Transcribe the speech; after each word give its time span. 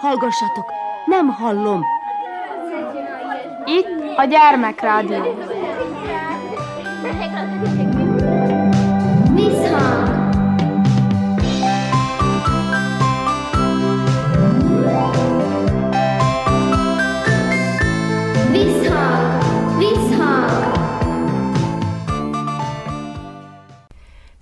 Hallgassatok, 0.00 0.72
nem 1.04 1.28
hallom. 1.28 1.84
Itt 3.64 4.16
a 4.16 4.24
gyermekrádió. 4.24 5.49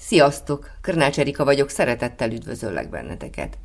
Sziasztok! 0.08 0.70
Körnács 0.80 1.18
Erika 1.18 1.44
vagyok, 1.44 1.68
szeretettel 1.68 2.32
üdvözöllek 2.32 2.90
benneteket. 2.90 3.58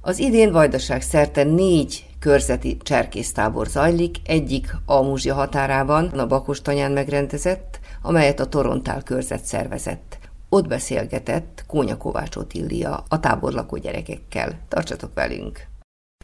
Az 0.00 0.18
idén 0.18 0.52
Vajdaság 0.52 1.02
szerte 1.02 1.42
négy 1.44 2.06
körzeti 2.18 2.76
cserkésztábor 2.76 3.66
zajlik, 3.66 4.16
egyik 4.24 4.74
a 4.86 5.02
Múzsia 5.02 5.34
határában, 5.34 6.06
a 6.06 6.26
Bakostanyán 6.26 6.92
megrendezett, 6.92 7.80
amelyet 8.02 8.40
a 8.40 8.46
Torontál 8.46 9.02
körzet 9.02 9.44
szervezett. 9.44 10.18
Ott 10.48 10.66
beszélgetett 10.66 11.64
Kónya 11.66 11.96
Kovács 11.96 12.36
Otillia 12.36 13.04
a 13.08 13.20
táborlakó 13.20 13.76
gyerekekkel. 13.76 14.58
Tartsatok 14.68 15.10
velünk! 15.14 15.69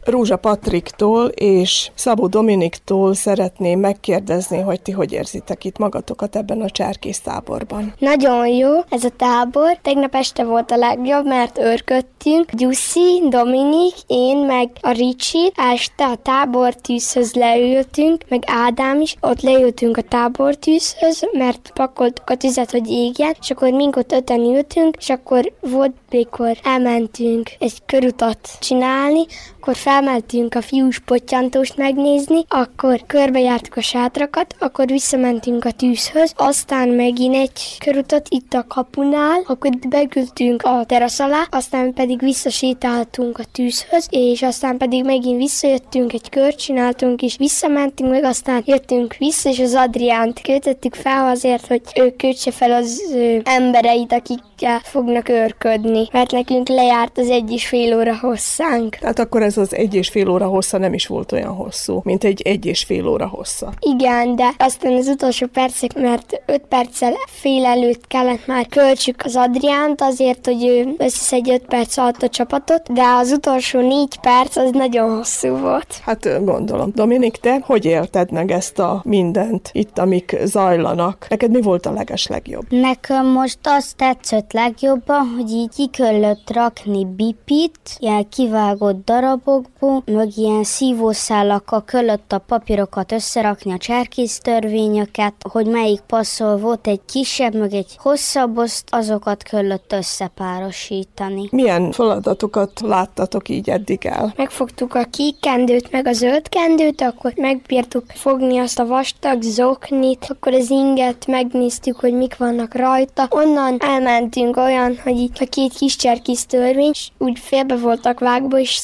Rózsa 0.05 0.37
Patriktól 0.37 1.27
és 1.27 1.91
Szabó 1.95 2.27
Dominiktól 2.27 3.13
szeretném 3.13 3.79
megkérdezni, 3.79 4.61
hogy 4.61 4.81
ti 4.81 4.91
hogy 4.91 5.11
érzitek 5.11 5.63
itt 5.63 5.77
magatokat 5.77 6.35
ebben 6.35 6.61
a 6.61 6.69
cserkész 6.69 7.19
táborban. 7.19 7.93
Nagyon 7.99 8.47
jó 8.47 8.71
ez 8.89 9.03
a 9.03 9.09
tábor. 9.09 9.77
Tegnap 9.81 10.15
este 10.15 10.43
volt 10.43 10.71
a 10.71 10.77
legjobb, 10.77 11.25
mert 11.25 11.57
őrködtünk. 11.57 12.51
Gyuszi, 12.51 13.23
Dominik, 13.29 13.93
én, 14.07 14.37
meg 14.37 14.69
a 14.81 14.91
Ricsi. 14.91 15.51
Este 15.55 16.05
a 16.05 16.15
tábortűzhöz 16.15 17.33
leültünk, 17.33 18.23
meg 18.29 18.43
Ádám 18.45 19.01
is. 19.01 19.15
Ott 19.21 19.41
leültünk 19.41 19.97
a 19.97 20.01
tábortűzhöz, 20.01 21.29
mert 21.31 21.71
pakoltuk 21.73 22.29
a 22.29 22.35
tüzet, 22.35 22.71
hogy 22.71 22.89
égjen, 22.89 23.35
és 23.41 23.49
akkor 23.49 23.71
mink 23.71 23.95
ott 23.95 24.11
öten 24.11 24.39
ültünk, 24.39 24.95
és 24.99 25.09
akkor 25.09 25.51
volt, 25.59 25.93
mikor 26.09 26.57
elmentünk 26.63 27.49
egy 27.59 27.85
körutat 27.85 28.49
csinálni, 28.59 29.25
akkor 29.67 29.79
felmentünk 29.79 30.55
a 30.55 30.61
fiús 30.61 30.99
pottyantóst 30.99 31.77
megnézni, 31.77 32.45
akkor 32.47 33.03
körbejártuk 33.07 33.75
a 33.75 33.81
sátrakat, 33.81 34.55
akkor 34.59 34.87
visszamentünk 34.87 35.65
a 35.65 35.71
tűzhöz, 35.71 36.33
aztán 36.35 36.89
megint 36.89 37.35
egy 37.35 37.77
körutat 37.77 38.27
itt 38.29 38.53
a 38.53 38.65
kapunál, 38.67 39.41
akkor 39.45 39.69
begültünk 39.89 40.63
a 40.63 40.83
terasz 40.85 41.19
alá, 41.19 41.47
aztán 41.49 41.93
pedig 41.93 42.19
visszasétáltunk 42.19 43.39
a 43.39 43.43
tűzhöz, 43.51 44.07
és 44.09 44.41
aztán 44.41 44.77
pedig 44.77 45.03
megint 45.03 45.37
visszajöttünk, 45.37 46.13
egy 46.13 46.29
kört 46.29 46.57
csináltunk, 46.57 47.21
és 47.21 47.37
visszamentünk, 47.37 48.09
meg 48.09 48.23
aztán 48.23 48.63
jöttünk 48.65 49.15
vissza, 49.15 49.49
és 49.49 49.59
az 49.59 49.75
Adriánt 49.75 50.41
kötöttük 50.41 50.95
fel 50.95 51.27
azért, 51.27 51.67
hogy 51.67 51.81
ő 51.95 52.13
kötse 52.17 52.51
fel 52.51 52.71
az 52.71 53.01
ö, 53.13 53.37
embereit, 53.43 54.13
akikkel 54.13 54.79
fognak 54.83 55.29
őrködni, 55.29 56.07
mert 56.11 56.31
nekünk 56.31 56.67
lejárt 56.67 57.17
az 57.17 57.29
egy 57.29 57.51
és 57.51 57.67
fél 57.67 57.97
óra 57.97 58.17
hosszánk. 58.17 58.95
Tehát 58.95 59.19
akkor 59.19 59.41
ez 59.41 59.56
az 59.57 59.75
egy 59.75 59.93
és 59.93 60.09
fél 60.09 60.29
óra 60.29 60.45
hossza 60.45 60.77
nem 60.77 60.93
is 60.93 61.07
volt 61.07 61.31
olyan 61.31 61.53
hosszú, 61.53 62.01
mint 62.03 62.23
egy 62.23 62.41
egy 62.41 62.65
és 62.65 62.83
fél 62.83 63.07
óra 63.07 63.27
hossza. 63.27 63.73
Igen, 63.79 64.35
de 64.35 64.53
aztán 64.57 64.93
az 64.93 65.07
utolsó 65.07 65.45
percek, 65.47 65.93
mert 65.93 66.41
öt 66.45 66.61
perccel 66.69 67.13
fél 67.27 67.65
előtt 67.65 68.07
kellett 68.07 68.47
már 68.47 68.67
költsük 68.67 69.21
az 69.23 69.35
Adriánt 69.35 70.01
azért, 70.01 70.45
hogy 70.45 70.65
ő 70.65 70.93
összeszedj 70.97 71.51
öt 71.51 71.65
perc 71.65 71.97
alatt 71.97 72.23
a 72.23 72.29
csapatot, 72.29 72.93
de 72.93 73.03
az 73.03 73.31
utolsó 73.31 73.79
négy 73.79 74.19
perc 74.19 74.55
az 74.55 74.71
nagyon 74.71 75.15
hosszú 75.15 75.57
volt. 75.57 75.99
Hát 76.01 76.45
gondolom. 76.45 76.91
Dominik, 76.95 77.35
te 77.37 77.59
hogy 77.63 77.85
élted 77.85 78.31
meg 78.31 78.51
ezt 78.51 78.79
a 78.79 79.01
mindent 79.05 79.69
itt, 79.73 79.97
amik 79.97 80.37
zajlanak? 80.43 81.25
Neked 81.29 81.51
mi 81.51 81.61
volt 81.61 81.85
a 81.85 81.91
leges 81.91 82.27
legjobb? 82.27 82.65
Nekem 82.69 83.25
most 83.25 83.59
azt 83.63 83.95
tetszett 83.95 84.53
legjobban, 84.53 85.33
hogy 85.35 85.51
így 85.51 85.69
ki 85.75 85.87
kellett 85.87 86.53
rakni 86.53 87.05
bipit, 87.05 87.79
ilyen 87.97 88.29
kivágott 88.29 89.05
darabokból, 89.47 90.03
meg 90.05 90.29
ilyen 90.35 90.63
szívószálakkal 90.63 91.83
kellett 91.83 92.31
a 92.31 92.37
papírokat 92.37 93.11
összerakni, 93.11 93.71
a 93.71 93.77
cserkész 93.77 94.39
törvényeket, 94.39 95.33
hogy 95.49 95.65
melyik 95.65 95.99
passzol, 95.99 96.57
volt 96.57 96.87
egy 96.87 97.01
kisebb, 97.05 97.55
meg 97.55 97.73
egy 97.73 97.95
hosszabb, 97.97 98.57
azt 98.57 98.83
azokat 98.89 99.43
kellett 99.43 99.93
összepárosítani. 99.93 101.47
Milyen 101.51 101.91
feladatokat 101.91 102.79
láttatok 102.79 103.49
így 103.49 103.69
eddig 103.69 104.05
el? 104.05 104.33
Megfogtuk 104.37 104.93
a 104.93 105.03
kék 105.03 105.39
kendőt, 105.39 105.91
meg 105.91 106.07
a 106.07 106.13
zöld 106.13 106.49
kendőt, 106.49 107.01
akkor 107.01 107.33
megbírtuk 107.35 108.03
fogni 108.07 108.57
azt 108.57 108.79
a 108.79 108.85
vastag 108.85 109.41
zoknit, 109.41 110.25
akkor 110.29 110.53
az 110.53 110.69
inget 110.69 111.27
megnéztük, 111.27 111.99
hogy 111.99 112.13
mik 112.13 112.37
vannak 112.37 112.75
rajta. 112.75 113.27
Onnan 113.29 113.77
elmentünk 113.79 114.57
olyan, 114.57 114.99
hogy 115.03 115.17
itt 115.17 115.37
a 115.39 115.45
két 115.45 115.73
kis 115.73 115.95
cserkész 115.95 116.45
törvény, 116.45 116.89
és 116.91 117.09
úgy 117.17 117.39
félbe 117.39 117.75
voltak 117.75 118.19
vágva, 118.19 118.59
és 118.59 118.75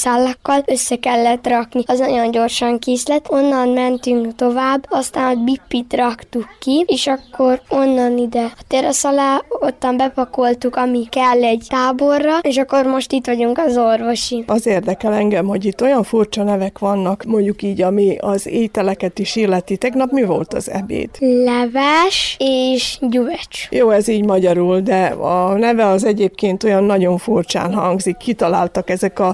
szívószállakkal 0.00 0.62
össze 0.66 0.96
kellett 0.96 1.46
rakni. 1.46 1.82
Az 1.86 1.98
nagyon 1.98 2.30
gyorsan 2.30 2.78
kész 2.78 3.06
lett. 3.06 3.30
Onnan 3.30 3.68
mentünk 3.68 4.34
tovább, 4.34 4.86
aztán 4.88 5.36
a 5.36 5.44
bipit 5.44 5.94
raktuk 5.94 6.48
ki, 6.60 6.84
és 6.86 7.06
akkor 7.06 7.60
onnan 7.68 8.18
ide 8.18 8.42
a 8.42 8.62
terasz 8.68 9.04
alá, 9.04 9.40
ottan 9.48 9.96
bepakoltuk, 9.96 10.76
ami 10.76 11.06
kell 11.08 11.42
egy 11.42 11.66
táborra, 11.68 12.38
és 12.42 12.56
akkor 12.56 12.84
most 12.84 13.12
itt 13.12 13.26
vagyunk 13.26 13.58
az 13.58 13.76
orvosi. 13.76 14.44
Az 14.46 14.66
érdekel 14.66 15.12
engem, 15.12 15.46
hogy 15.46 15.64
itt 15.64 15.82
olyan 15.82 16.02
furcsa 16.02 16.42
nevek 16.42 16.78
vannak, 16.78 17.24
mondjuk 17.24 17.62
így, 17.62 17.82
ami 17.82 18.16
az 18.20 18.46
ételeket 18.46 19.18
is 19.18 19.36
illeti. 19.36 19.76
Tegnap 19.76 20.10
mi 20.10 20.24
volt 20.24 20.54
az 20.54 20.70
ebéd? 20.70 21.10
Leves 21.18 22.36
és 22.38 22.98
gyümölcs. 23.00 23.68
Jó, 23.70 23.90
ez 23.90 24.08
így 24.08 24.24
magyarul, 24.24 24.80
de 24.80 25.04
a 25.06 25.52
neve 25.52 25.86
az 25.86 26.04
egyébként 26.04 26.64
olyan 26.64 26.84
nagyon 26.84 27.18
furcsán 27.18 27.74
hangzik. 27.74 28.16
Kitaláltak 28.16 28.90
ezek 28.90 29.18
a 29.18 29.32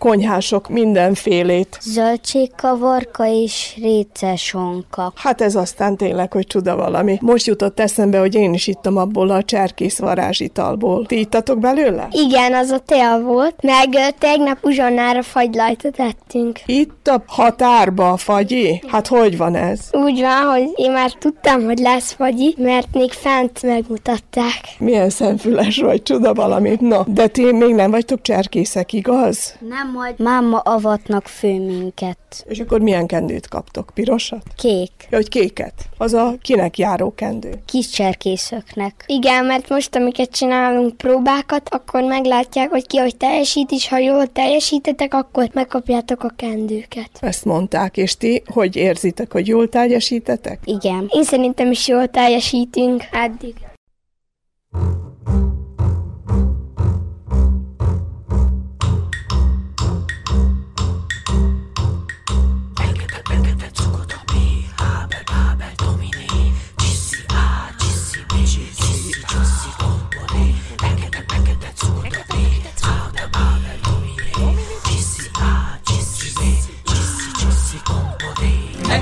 konyhások 0.49 0.69
mindenfélét. 0.69 1.79
Zöldségkavarka 1.81 3.27
és 3.27 3.79
récesonka. 3.83 5.13
Hát 5.15 5.41
ez 5.41 5.55
aztán 5.55 5.97
tényleg, 5.97 6.33
hogy 6.33 6.47
csuda 6.47 6.77
valami. 6.77 7.19
Most 7.21 7.47
jutott 7.47 7.81
eszembe, 7.81 8.19
hogy 8.19 8.35
én 8.35 8.55
is 8.55 8.67
ittam 8.67 8.97
abból 8.97 9.31
a 9.31 9.43
cserkész 9.43 9.99
varázsitalból. 9.99 11.07
Ti 11.07 11.19
ittatok 11.19 11.59
belőle? 11.59 12.09
Igen, 12.11 12.55
az 12.55 12.71
a 12.71 12.79
tea 12.79 13.21
volt, 13.21 13.55
meg 13.63 14.15
tegnap 14.19 14.59
uzsonnára 14.63 15.23
fagylajtot 15.23 15.99
ettünk. 15.99 16.61
Itt 16.67 17.09
a 17.09 17.23
határba 17.27 18.11
a 18.11 18.17
fagyi? 18.17 18.83
Hát 18.87 19.07
hogy 19.07 19.37
van 19.37 19.55
ez? 19.55 19.81
Úgy 19.93 20.21
van, 20.21 20.53
hogy 20.53 20.71
én 20.75 20.91
már 20.91 21.13
tudtam, 21.13 21.65
hogy 21.65 21.79
lesz 21.79 22.13
fagyi, 22.13 22.55
mert 22.59 22.89
még 22.93 23.13
fent 23.13 23.63
megmutatták. 23.63 24.61
Milyen 24.79 25.11
szemfüles 25.11 25.79
vagy, 25.79 26.03
csuda 26.03 26.35
valami. 26.35 26.77
Na, 26.81 27.05
de 27.07 27.27
ti 27.27 27.53
még 27.53 27.75
nem 27.75 27.91
vagytok 27.91 28.23
cserkészek, 28.23 28.93
igaz? 28.93 29.55
Nem 29.69 29.91
majd 29.95 30.15
máma 30.41 30.59
avatnak 30.59 31.27
fő 31.27 31.61
minket. 31.61 32.19
És 32.47 32.59
akkor 32.61 32.81
milyen 32.81 33.07
kendőt 33.07 33.49
kaptok? 33.49 33.91
Pirosat? 33.95 34.43
Kék. 34.57 34.91
Ja, 35.11 35.17
hogy 35.17 35.29
kéket. 35.29 35.73
Az 35.99 36.13
a 36.13 36.35
kinek 36.43 36.79
járó 36.79 37.13
kendő. 37.15 37.63
Kis 37.65 37.89
cserkészöknek. 37.89 39.05
Igen, 39.07 39.45
mert 39.45 39.69
most, 39.69 39.97
amiket 39.97 40.31
csinálunk 40.31 40.97
próbákat, 40.97 41.69
akkor 41.69 42.03
meglátják, 42.03 42.71
hogy 42.71 42.87
ki 42.87 42.97
hogy 42.97 43.17
teljesít, 43.17 43.71
és 43.71 43.89
ha 43.89 43.99
jól 43.99 44.27
teljesítetek, 44.27 45.15
akkor 45.15 45.51
megkapjátok 45.53 46.23
a 46.23 46.33
kendőket. 46.37 47.11
Ezt 47.21 47.45
mondták, 47.45 47.97
és 47.97 48.17
ti 48.17 48.43
hogy 48.47 48.77
érzitek, 48.77 49.33
hogy 49.33 49.47
jól 49.47 49.69
teljesítetek? 49.69 50.59
Igen. 50.65 51.07
Én 51.09 51.25
szerintem 51.25 51.71
is 51.71 51.89
jól 51.89 52.09
teljesítünk 52.09 53.05
eddig. 53.13 53.55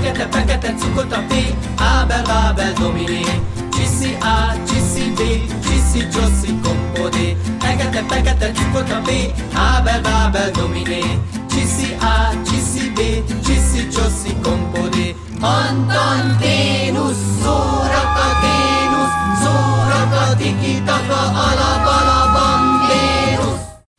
Fekete, 0.05 0.27
fekete 0.31 0.73
cukot 0.77 1.11
a 1.11 1.21
P, 1.27 1.33
Ábel, 1.77 2.21
Bábel, 2.23 2.73
Dominé. 2.73 3.25
Csiszi 3.73 4.17
A, 4.21 4.53
csiszi 4.67 5.13
B, 5.15 5.19
csiszi 5.65 6.07
Csoszi, 6.07 6.59
kompodé. 6.63 7.37
Fekete, 7.59 8.03
fekete 8.07 8.51
cukot 8.51 8.91
a 8.91 9.01
B, 9.01 9.09
Ábel, 9.53 10.01
Bábel, 10.01 10.51
Dominé. 10.51 11.19
Csiszi 11.49 11.97
A, 11.99 12.33
csiszi 12.45 12.89
B, 12.89 12.99
csiszi 13.45 13.87
Csoszi, 13.87 14.35
kompodé. 14.43 15.15
Anton, 15.41 16.37
Ténusz, 16.39 17.41
szóraka, 17.41 18.27
Ténusz, 18.41 19.15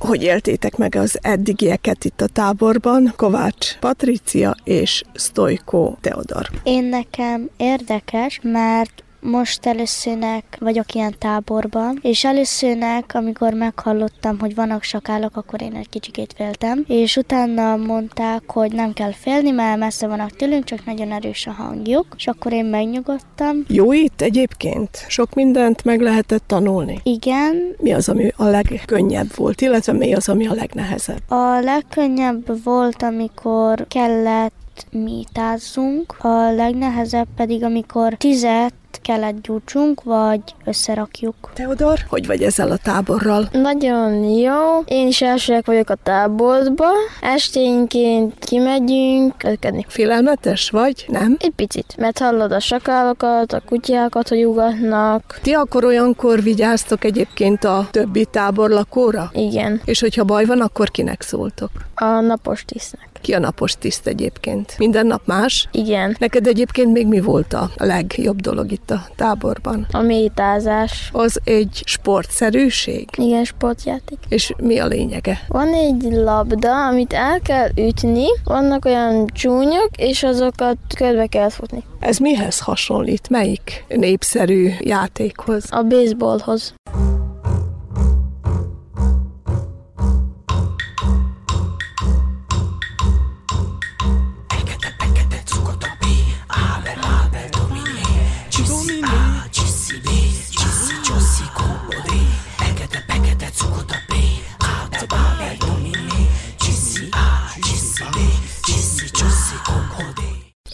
Hogy 0.06 0.22
éltétek 0.22 0.76
meg 0.76 0.94
az 0.94 1.18
eddigieket 1.22 2.04
itt 2.04 2.20
a 2.20 2.26
táborban? 2.26 3.12
Kovács 3.16 3.78
Patricia 3.78 4.56
és 4.64 5.02
Stojko 5.14 5.94
Teodor. 6.00 6.50
Én 6.62 6.84
nekem 6.84 7.48
érdekes, 7.56 8.40
mert 8.42 9.04
most 9.26 9.66
előszörnek 9.66 10.56
vagyok 10.60 10.94
ilyen 10.94 11.14
táborban, 11.18 11.98
és 12.02 12.24
előszörnek, 12.24 13.10
amikor 13.14 13.52
meghallottam, 13.52 14.38
hogy 14.38 14.54
vannak 14.54 14.82
sakálok, 14.82 15.36
akkor 15.36 15.62
én 15.62 15.74
egy 15.74 15.88
kicsikét 15.88 16.32
féltem, 16.36 16.84
és 16.86 17.16
utána 17.16 17.76
mondták, 17.76 18.42
hogy 18.46 18.72
nem 18.72 18.92
kell 18.92 19.12
félni, 19.12 19.50
mert 19.50 19.78
messze 19.78 20.06
vannak 20.06 20.30
tőlünk, 20.30 20.64
csak 20.64 20.84
nagyon 20.84 21.12
erős 21.12 21.46
a 21.46 21.50
hangjuk, 21.50 22.06
és 22.16 22.26
akkor 22.26 22.52
én 22.52 22.64
megnyugodtam. 22.64 23.64
Jó 23.68 23.92
itt 23.92 24.20
egyébként? 24.20 25.04
Sok 25.08 25.34
mindent 25.34 25.84
meg 25.84 26.00
lehetett 26.00 26.46
tanulni? 26.46 27.00
Igen. 27.02 27.74
Mi 27.78 27.92
az, 27.92 28.08
ami 28.08 28.32
a 28.36 28.44
legkönnyebb 28.44 29.36
volt, 29.36 29.60
illetve 29.60 29.92
mi 29.92 30.14
az, 30.14 30.28
ami 30.28 30.46
a 30.46 30.54
legnehezebb? 30.54 31.30
A 31.30 31.60
legkönnyebb 31.60 32.64
volt, 32.64 33.02
amikor 33.02 33.86
kellett 33.88 34.65
mítázzunk, 34.90 36.14
a 36.18 36.52
legnehezebb 36.52 37.28
pedig, 37.36 37.64
amikor 37.64 38.14
tizet 38.14 38.74
kellett 39.02 39.42
gyújtsunk, 39.42 40.02
vagy 40.02 40.40
összerakjuk. 40.64 41.34
Teodor, 41.54 41.98
hogy 42.08 42.26
vagy 42.26 42.42
ezzel 42.42 42.70
a 42.70 42.76
táborral? 42.76 43.48
Nagyon 43.52 44.24
jó. 44.24 44.80
Én 44.84 45.06
is 45.06 45.22
elsőek 45.22 45.66
vagyok 45.66 45.90
a 45.90 45.94
táborba. 45.94 46.86
Esténként 47.20 48.34
kimegyünk 48.38 49.38
ködködni. 49.38 49.84
Félelmetes 49.88 50.70
vagy, 50.70 51.04
nem? 51.08 51.36
Egy 51.40 51.52
picit, 51.56 51.94
mert 51.98 52.18
hallod 52.18 52.52
a 52.52 52.60
sakálokat, 52.60 53.52
a 53.52 53.62
kutyákat, 53.66 54.28
hogy 54.28 54.44
ugatnak. 54.44 55.38
Ti 55.42 55.52
akkor 55.52 55.84
olyankor 55.84 56.42
vigyáztok 56.42 57.04
egyébként 57.04 57.64
a 57.64 57.88
többi 57.90 58.24
táborlakóra? 58.24 59.30
Igen. 59.32 59.80
És 59.84 60.00
hogyha 60.00 60.24
baj 60.24 60.44
van, 60.44 60.60
akkor 60.60 60.90
kinek 60.90 61.22
szóltok? 61.22 61.70
A 61.94 62.20
napos 62.20 62.64
tisztnek. 62.64 63.08
Ki 63.26 63.34
a 63.34 63.38
napos 63.38 63.74
tiszt 63.78 64.06
egyébként? 64.06 64.74
Minden 64.78 65.06
nap 65.06 65.20
más? 65.24 65.68
Igen. 65.72 66.16
Neked 66.18 66.46
egyébként 66.46 66.92
még 66.92 67.06
mi 67.06 67.20
volt 67.20 67.52
a 67.52 67.70
legjobb 67.76 68.40
dolog 68.40 68.72
itt 68.72 68.90
a 68.90 69.06
táborban? 69.16 69.86
A 69.92 70.00
métázás. 70.00 71.10
Az 71.12 71.40
egy 71.44 71.82
sportszerűség? 71.84 73.08
Igen, 73.16 73.44
sportjáték. 73.44 74.18
És 74.28 74.52
mi 74.58 74.78
a 74.78 74.86
lényege? 74.86 75.38
Van 75.48 75.72
egy 75.74 76.02
labda, 76.10 76.86
amit 76.86 77.12
el 77.12 77.40
kell 77.40 77.68
ütni, 77.76 78.26
vannak 78.44 78.84
olyan 78.84 79.26
csúnyok, 79.26 79.90
és 79.96 80.22
azokat 80.22 80.76
körbe 80.96 81.26
kell 81.26 81.50
futni. 81.50 81.82
Ez 82.00 82.18
mihez 82.18 82.60
hasonlít? 82.60 83.28
Melyik 83.28 83.84
népszerű 83.88 84.70
játékhoz? 84.80 85.64
A 85.70 85.82
baseballhoz. 85.82 86.74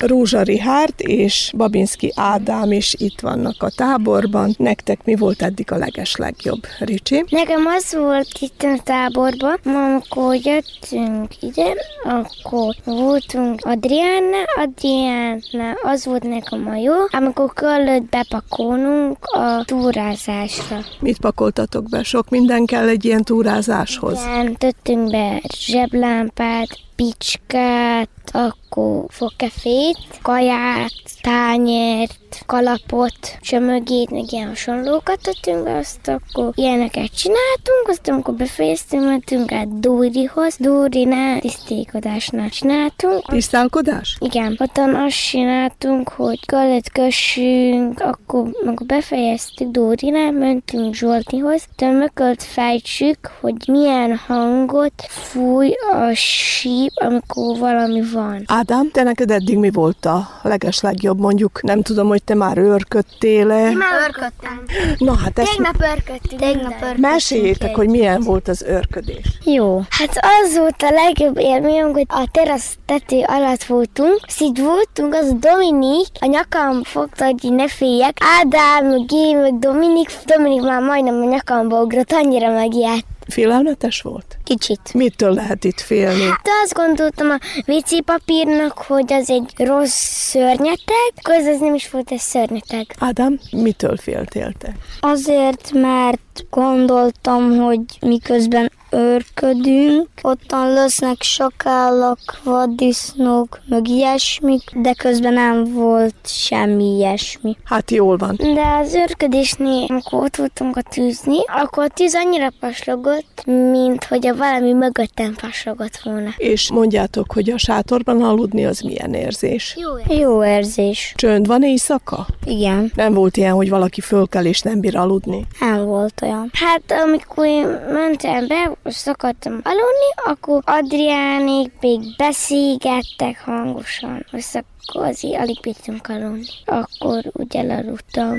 Rózsa 0.06 0.42
Rihárd 0.42 0.94
és 0.96 1.52
Babinski 1.56 2.12
Ádám 2.14 2.72
is 2.72 2.94
itt 2.98 3.20
vannak 3.20 3.62
a 3.62 3.70
táborban. 3.70 4.54
Nektek 4.58 5.04
mi 5.04 5.16
volt 5.16 5.42
eddig 5.42 5.72
a 5.72 5.76
leges 5.76 6.16
legjobb, 6.16 6.66
Ricsi? 6.78 7.24
Nekem 7.28 7.66
az 7.66 7.96
volt 7.98 8.28
itt 8.40 8.62
a 8.62 8.80
táborban, 8.84 9.58
amikor 9.64 10.34
jöttünk 10.34 11.42
ide, 11.42 11.74
akkor 12.04 12.74
voltunk 12.84 13.60
Adriánna, 13.64 14.42
Adriánna 14.56 15.72
az 15.82 16.04
volt 16.04 16.22
nekem 16.22 16.68
a 16.68 16.76
jó, 16.76 16.94
amikor 17.10 17.52
kellett 17.52 18.02
bepakolnunk 18.02 19.16
a 19.20 19.64
túrázásra. 19.64 20.78
Mit 21.00 21.18
pakoltatok 21.18 21.88
be? 21.88 22.02
Sok 22.02 22.28
minden 22.28 22.64
kell 22.64 22.88
egy 22.88 23.04
ilyen 23.04 23.22
túrázáshoz. 23.22 24.20
Igen, 24.22 24.56
tettünk 24.56 25.10
be 25.10 25.42
zseblámpát, 25.58 26.68
picskát, 26.96 28.08
akkor 28.32 29.04
fogkefét, 29.08 29.98
kaját, 30.22 30.92
tányért, 31.20 32.18
kalapot, 32.46 33.38
csömögét, 33.40 34.10
meg 34.10 34.32
ilyen 34.32 34.48
hasonlókat 34.48 35.20
tettünk 35.22 35.64
be, 35.64 35.76
azt 35.76 36.08
akkor 36.08 36.52
ilyeneket 36.54 37.16
csináltunk, 37.16 37.88
azt 37.88 38.08
amikor 38.08 38.34
befejeztünk, 38.34 39.04
mentünk 39.04 39.52
át 39.52 39.80
Dórihoz, 39.80 40.56
Dórinál 40.58 41.40
tisztékodásnál 41.40 42.48
csináltunk. 42.48 43.28
Tisztálkodás? 43.28 44.16
Igen, 44.20 44.56
ottan 44.58 44.94
azt 44.94 45.28
csináltunk, 45.28 46.08
hogy 46.08 46.46
kellett 46.46 46.92
kössünk, 46.92 48.00
akkor 48.00 48.56
amikor 48.64 48.86
befejeztük 48.86 49.70
Dórinál, 49.70 50.32
mentünk 50.32 50.94
Zsoltihoz, 50.94 51.64
meg 51.78 52.10
kellett 52.14 52.42
fejtsük, 52.42 53.30
hogy 53.40 53.54
milyen 53.66 54.16
hangot 54.16 54.92
fúj 55.08 55.74
a 55.92 56.14
síp, 56.14 56.90
amikor 56.94 57.58
valami 57.58 58.02
van. 58.12 58.42
Ádám, 58.46 58.90
te 58.90 59.02
neked 59.02 59.30
eddig 59.30 59.58
mi 59.58 59.70
volt 59.70 60.06
a 60.06 60.28
leges 60.42 60.80
legjobb? 60.80 61.18
Mondjuk 61.18 61.62
nem 61.62 61.82
tudom, 61.82 62.08
hogy 62.08 62.21
te 62.24 62.34
már 62.34 62.58
őrködtél-e. 62.58 63.70
Már 63.70 64.00
örködtem. 64.08 64.62
Na 64.98 65.16
hát 65.16 65.38
ezt 65.38 65.50
Tegnap 65.50 65.74
örködtünk. 65.96 66.40
Tegnap 66.40 66.72
örködtünk. 66.72 66.98
meséljétek, 66.98 67.74
hogy 67.74 67.88
milyen 67.88 68.20
volt 68.20 68.48
az 68.48 68.64
őrködés. 68.68 69.26
Jó. 69.44 69.82
Hát 69.90 70.18
az 70.42 70.56
volt 70.56 70.82
a 70.82 70.90
legjobb 70.90 71.38
élményünk, 71.38 71.94
hogy 71.94 72.06
a 72.08 72.28
terasz 72.32 72.76
tető 72.86 73.22
alatt 73.26 73.64
voltunk, 73.64 74.20
és 74.26 74.40
így 74.40 74.60
voltunk, 74.60 75.14
az 75.14 75.32
Dominik, 75.40 76.06
a 76.20 76.26
nyakam 76.26 76.82
fogta, 76.82 77.24
hogy 77.24 77.52
ne 77.52 77.68
féljek. 77.68 78.16
Ádám, 78.40 79.04
én, 79.14 79.36
meg 79.38 79.58
Dominik, 79.58 80.08
Dominik 80.24 80.62
már 80.62 80.80
majdnem 80.82 81.22
a 81.22 81.28
nyakamba 81.28 81.82
ugrott, 81.82 82.12
annyira 82.12 82.50
megijedt. 82.50 83.06
Félelmetes 83.28 84.00
volt? 84.00 84.38
Kicsit. 84.44 84.80
Mitől 84.94 85.32
lehet 85.34 85.64
itt 85.64 85.80
félni? 85.80 86.24
De 86.24 86.50
azt 86.62 86.74
gondoltam 86.74 87.30
a 87.30 87.38
WC 87.66 88.04
papírnak, 88.04 88.78
hogy 88.78 89.12
az 89.12 89.30
egy 89.30 89.52
rossz 89.56 90.28
szörnyeteg, 90.30 91.12
az 91.22 91.60
nem 91.60 91.74
is 91.74 91.90
volt 91.90 92.10
egy 92.10 92.18
szörnyeteg. 92.18 92.86
Ádám, 92.98 93.38
mitől 93.50 93.96
féltél 93.96 94.52
te? 94.58 94.76
Azért, 95.00 95.70
mert 95.72 96.44
gondoltam, 96.50 97.56
hogy 97.56 97.80
miközben 98.00 98.70
őrködünk, 98.92 100.08
ottan 100.22 100.72
lesznek 100.72 101.22
sakálak, 101.22 102.18
vaddisznók, 102.44 103.60
meg 103.68 103.88
ilyesmik, 103.88 104.62
de 104.74 104.92
közben 104.92 105.32
nem 105.32 105.64
volt 105.72 106.14
semmi 106.24 106.84
ilyesmi. 106.96 107.56
Hát 107.64 107.90
jól 107.90 108.16
van. 108.16 108.36
De 108.36 108.66
az 108.82 108.94
őrködésnél, 108.94 109.84
amikor 109.88 110.22
ott 110.22 110.36
voltunk 110.36 110.76
a 110.76 110.82
tűzni, 110.82 111.38
akkor 111.46 111.84
a 111.84 111.88
tűz 111.88 112.14
annyira 112.14 112.48
paslogott, 112.60 113.44
mint 113.44 114.04
hogy 114.04 114.26
a 114.26 114.36
valami 114.36 114.72
mögöttem 114.72 115.34
paslogott 115.40 116.00
volna. 116.04 116.30
És 116.36 116.70
mondjátok, 116.70 117.32
hogy 117.32 117.50
a 117.50 117.58
sátorban 117.58 118.22
aludni 118.22 118.66
az 118.66 118.80
milyen 118.80 119.14
érzés? 119.14 119.76
Jó. 119.78 120.16
Jó 120.16 120.44
érzés. 120.44 121.12
Csönd 121.16 121.46
van 121.46 121.62
éjszaka? 121.62 122.26
Igen, 122.44 122.92
Nem 122.94 123.14
volt 123.14 123.36
ilyen, 123.36 123.52
hogy 123.54 123.68
valaki 123.68 124.00
fölkel 124.00 124.46
és 124.46 124.60
nem 124.60 124.80
bír 124.80 124.96
aludni? 124.96 125.46
nem 125.60 125.84
volt 125.84 126.22
olyan. 126.22 126.50
Hát 126.52 126.82
amikor 127.04 127.46
én 127.46 127.66
mentem 127.92 128.46
be, 128.46 128.72
és 128.84 129.06
akartam 129.06 129.60
aludni, 129.62 130.10
akkor 130.24 130.62
Adriánék 130.64 131.72
még 131.80 132.00
beszélgettek 132.16 133.40
hangosan, 133.44 134.26
és 134.32 134.46
akkor 134.54 135.06
azért 135.06 135.40
alig 135.40 135.60
bírtunk 135.60 136.08
aludni. 136.08 136.44
Akkor 136.64 137.22
úgy 137.32 137.56
elaludtam. 137.56 138.36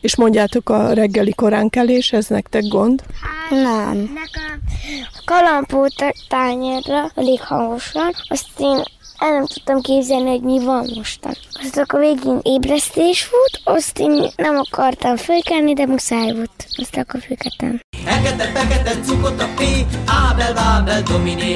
És 0.00 0.16
mondjátok, 0.16 0.68
a 0.68 0.92
reggeli 0.92 1.34
koránkelés, 1.34 2.12
ez 2.12 2.26
nektek 2.26 2.62
gond? 2.68 3.02
Nem. 3.50 3.96
Nekem 3.96 4.60
kalapot 5.24 5.94
tányérra 6.28 7.10
elég 7.14 7.40
hangosan, 7.40 8.12
azt 8.28 8.48
én 8.58 8.82
el 9.20 9.32
nem 9.32 9.46
tudtam 9.46 9.80
képzelni, 9.80 10.28
hogy 10.28 10.42
mi 10.42 10.64
van 10.64 10.90
mostan. 10.94 11.32
Azt 11.62 11.76
akkor 11.76 12.00
végén 12.00 12.38
ébresztés 12.42 13.28
volt, 13.28 13.78
azt 13.78 13.98
én 13.98 14.30
nem 14.36 14.56
akartam 14.56 15.16
fölkelni, 15.16 15.72
de 15.72 15.86
muszáj 15.86 16.32
volt. 16.32 16.66
Azt 16.76 16.96
akkor 16.96 17.20
fölkeltem. 17.20 17.80
Ekete, 18.06 18.52
pekete, 18.52 19.00
cukota, 19.00 19.48
pé, 19.56 19.86
ábel, 20.06 20.54
bábel, 20.54 21.02
dominé. 21.02 21.54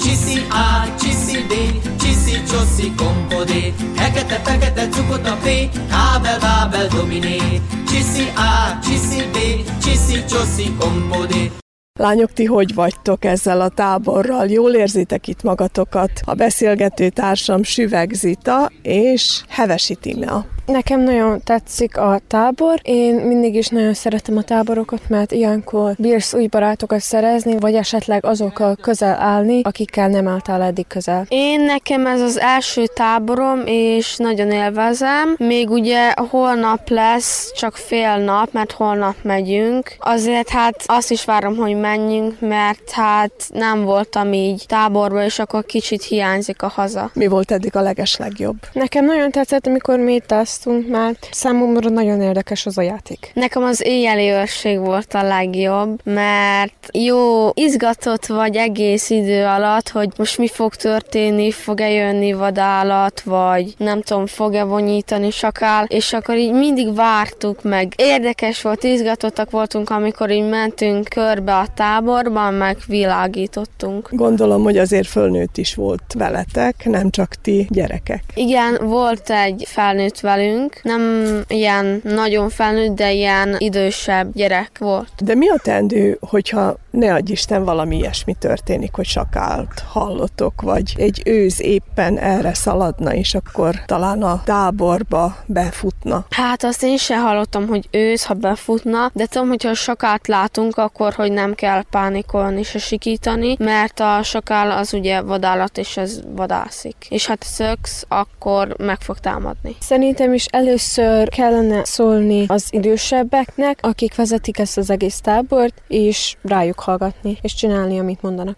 Csiszi, 0.00 0.46
á, 0.50 0.94
csiszi, 1.00 1.44
bé, 1.48 1.80
csiszi, 2.00 2.42
csoszi, 2.50 2.92
kompodé. 2.96 3.74
Ekete, 3.98 4.40
pekete, 4.40 4.88
cukota, 4.88 5.36
pé, 5.42 5.68
ábel, 5.90 6.38
bábel, 6.38 6.86
dominé. 6.86 7.60
Csiszi, 7.88 8.32
á, 8.34 8.78
csiszi, 8.84 9.22
bé, 9.32 9.64
csiszi, 9.82 10.24
csoszi, 10.24 10.74
kompodé. 10.78 11.50
Lányok, 11.96 12.32
ti 12.32 12.44
hogy 12.44 12.74
vagytok 12.74 13.24
ezzel 13.24 13.60
a 13.60 13.68
táborral? 13.68 14.46
Jól 14.46 14.74
érzitek 14.74 15.28
itt 15.28 15.42
magatokat? 15.42 16.10
A 16.24 16.34
beszélgető 16.34 17.08
társam 17.08 17.62
Süveg 17.62 18.12
Zita 18.12 18.70
és 18.82 19.42
Hevesi 19.48 19.94
Tímea. 19.94 20.46
Nekem 20.66 21.00
nagyon 21.00 21.40
tetszik 21.44 21.96
a 21.96 22.20
tábor. 22.26 22.80
Én 22.82 23.14
mindig 23.14 23.54
is 23.54 23.68
nagyon 23.68 23.94
szeretem 23.94 24.36
a 24.36 24.42
táborokat, 24.42 25.00
mert 25.08 25.32
ilyenkor 25.32 25.94
bírsz 25.98 26.34
új 26.34 26.46
barátokat 26.46 27.00
szerezni, 27.00 27.58
vagy 27.58 27.74
esetleg 27.74 28.24
azokkal 28.24 28.76
közel 28.76 29.16
állni, 29.20 29.60
akikkel 29.62 30.08
nem 30.08 30.28
álltál 30.28 30.62
eddig 30.62 30.86
közel. 30.86 31.26
Én 31.28 31.60
nekem 31.60 32.06
ez 32.06 32.20
az 32.20 32.40
első 32.40 32.86
táborom, 32.94 33.62
és 33.66 34.16
nagyon 34.16 34.50
élvezem. 34.50 35.34
Még 35.38 35.70
ugye 35.70 36.12
holnap 36.30 36.88
lesz 36.88 37.52
csak 37.52 37.76
fél 37.76 38.16
nap, 38.16 38.52
mert 38.52 38.72
holnap 38.72 39.14
megyünk. 39.22 39.96
Azért 39.98 40.48
hát 40.48 40.82
azt 40.86 41.10
is 41.10 41.24
várom, 41.24 41.56
hogy 41.56 41.76
menjünk, 41.86 42.40
mert 42.40 42.90
hát 42.90 43.32
nem 43.52 43.84
voltam 43.84 44.32
így 44.32 44.64
táborban, 44.66 45.22
és 45.22 45.38
akkor 45.38 45.64
kicsit 45.64 46.02
hiányzik 46.02 46.62
a 46.62 46.68
haza. 46.68 47.10
Mi 47.14 47.26
volt 47.26 47.50
eddig 47.50 47.76
a 47.76 47.80
legeslegjobb? 47.80 48.56
Nekem 48.72 49.04
nagyon 49.04 49.30
tetszett, 49.30 49.66
amikor 49.66 49.98
mi 49.98 50.20
tesztünk, 50.26 50.88
mert 50.88 51.28
számomra 51.30 51.88
nagyon 51.88 52.20
érdekes 52.20 52.66
az 52.66 52.78
a 52.78 52.82
játék. 52.82 53.30
Nekem 53.34 53.62
az 53.62 53.82
éjjeli 53.84 54.28
őrség 54.30 54.78
volt 54.78 55.14
a 55.14 55.22
legjobb, 55.22 56.00
mert 56.04 56.88
jó, 56.92 57.50
izgatott 57.54 58.26
vagy 58.26 58.56
egész 58.56 59.10
idő 59.10 59.44
alatt, 59.44 59.88
hogy 59.88 60.08
most 60.16 60.38
mi 60.38 60.48
fog 60.48 60.74
történni, 60.74 61.50
fog-e 61.50 61.90
jönni 61.90 62.32
vadállat, 62.32 63.20
vagy 63.20 63.74
nem 63.78 64.02
tudom, 64.02 64.26
fog-e 64.26 64.64
vonyítani 64.64 65.30
sakál, 65.30 65.84
és 65.84 66.12
akkor 66.12 66.36
így 66.36 66.52
mindig 66.52 66.94
vártuk 66.94 67.62
meg. 67.62 67.92
Érdekes 67.96 68.62
volt, 68.62 68.84
izgatottak 68.84 69.50
voltunk, 69.50 69.90
amikor 69.90 70.30
így 70.30 70.48
mentünk 70.48 71.08
körbe 71.08 71.54
a 71.54 71.66
táborban, 71.76 72.54
meg 72.54 72.76
világítottunk. 72.86 74.08
Gondolom, 74.12 74.62
hogy 74.62 74.78
azért 74.78 75.06
fölnőtt 75.06 75.56
is 75.56 75.74
volt 75.74 76.02
veletek, 76.14 76.84
nem 76.84 77.10
csak 77.10 77.34
ti 77.34 77.66
gyerekek. 77.70 78.22
Igen, 78.34 78.78
volt 78.82 79.30
egy 79.30 79.64
felnőtt 79.66 80.20
velünk, 80.20 80.80
nem 80.82 81.26
ilyen 81.48 82.00
nagyon 82.04 82.48
felnőtt, 82.48 82.96
de 82.96 83.12
ilyen 83.12 83.54
idősebb 83.58 84.32
gyerek 84.34 84.70
volt. 84.78 85.10
De 85.24 85.34
mi 85.34 85.48
a 85.48 85.60
teendő, 85.62 86.18
hogyha 86.20 86.76
ne 86.96 87.14
adj 87.14 87.32
Isten 87.32 87.64
valami 87.64 87.96
ilyesmi 87.96 88.34
történik, 88.38 88.94
hogy 88.94 89.04
sakált 89.04 89.84
hallottok, 89.88 90.62
vagy 90.62 90.94
egy 90.96 91.22
őz 91.24 91.60
éppen 91.60 92.18
erre 92.18 92.54
szaladna, 92.54 93.14
és 93.14 93.34
akkor 93.34 93.84
talán 93.86 94.22
a 94.22 94.42
táborba 94.44 95.36
befutna? 95.46 96.26
Hát 96.30 96.64
azt 96.64 96.82
én 96.82 96.96
sem 96.96 97.22
hallottam, 97.22 97.66
hogy 97.66 97.88
ősz, 97.90 98.24
ha 98.24 98.34
befutna, 98.34 99.10
de 99.12 99.26
tudom, 99.26 99.48
hogyha 99.48 99.74
sokat 99.74 100.28
látunk, 100.28 100.76
akkor 100.76 101.12
hogy 101.12 101.32
nem 101.32 101.54
kell 101.54 101.82
pánikolni 101.90 102.58
és 102.58 102.76
sikítani, 102.78 103.56
mert 103.58 104.00
a 104.00 104.22
sokál 104.22 104.70
az 104.70 104.94
ugye 104.94 105.20
vadállat, 105.20 105.78
és 105.78 105.96
ez 105.96 106.20
vadászik. 106.34 107.06
És 107.08 107.26
hát 107.26 107.42
szöksz, 107.42 108.04
akkor 108.08 108.76
meg 108.78 109.00
fog 109.00 109.18
támadni. 109.18 109.76
Szerintem 109.80 110.32
is 110.34 110.46
először 110.46 111.28
kellene 111.28 111.84
szólni 111.84 112.44
az 112.48 112.66
idősebbeknek, 112.70 113.78
akik 113.80 114.14
vezetik 114.14 114.58
ezt 114.58 114.78
az 114.78 114.90
egész 114.90 115.20
tábort, 115.20 115.82
és 115.88 116.36
rájuk 116.42 116.84
hallgatni, 116.86 117.38
és 117.40 117.54
csinálni, 117.54 117.98
amit 117.98 118.22
mondanak. 118.22 118.56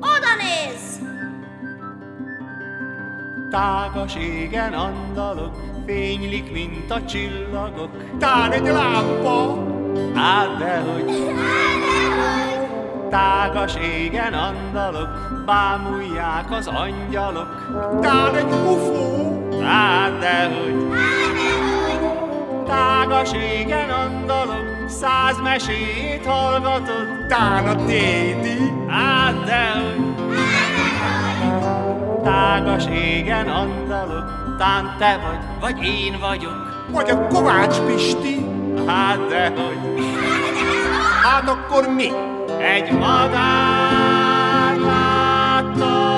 Oda 0.00 0.32
néz! 0.38 1.00
Tágas 3.50 4.16
égen 4.16 4.72
andalok, 4.72 5.56
fénylik, 5.86 6.52
mint 6.52 6.90
a 6.90 7.04
csillagok. 7.04 8.16
Tán 8.18 8.52
egy 8.52 8.66
lámpa, 8.66 9.66
hát 10.14 10.56
dehogy. 10.58 11.34
Tágas 13.10 13.76
égen 13.76 14.32
andalok, 14.32 15.08
bámulják 15.46 16.50
az 16.50 16.66
angyalok. 16.66 17.48
Tán 18.00 18.34
egy 18.34 18.52
ufó, 18.52 19.48
hát 19.60 20.18
dehogy. 20.18 20.90
Tágas 22.66 23.32
égen 23.32 23.90
andalok, 23.90 24.71
száz 25.00 25.40
mesét 25.42 26.26
hallgatod. 26.26 27.26
Tán 27.28 27.66
a 27.66 27.74
dédi, 27.74 28.72
hát 28.88 29.44
dehogy. 29.44 30.00
Tágas 32.24 32.86
égen 32.86 33.48
andalok, 33.48 34.56
tán 34.58 34.94
te 34.98 35.20
vagy, 35.26 35.38
vagy 35.60 35.84
én 35.84 36.16
vagyok. 36.20 36.86
Vagy 36.90 37.10
a 37.10 37.26
Kovács 37.26 37.78
Pisti, 37.78 38.46
hát 38.86 39.28
dehogy. 39.28 39.78
Hát 41.22 41.48
akkor 41.48 41.88
mi? 41.88 42.08
Egy 42.74 42.92
madár 42.92 44.76
látta 44.76 46.11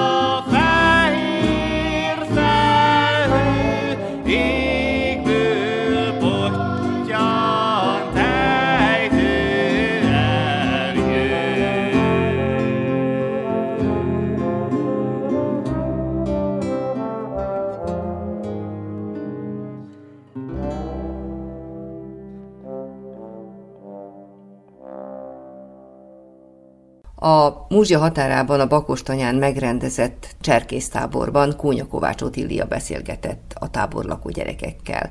A 27.25 27.67
Múzsia 27.69 27.99
határában 27.99 28.61
a 28.61 28.67
Bakostanyán 28.67 29.35
megrendezett 29.35 30.37
cserkésztáborban 30.41 31.57
Kónya 31.57 31.87
Kovács 31.87 32.23
Otília 32.23 32.67
beszélgetett 32.67 33.55
a 33.59 33.71
tábor 33.71 34.05
lakó 34.05 34.31
gyerekekkel. 34.31 35.11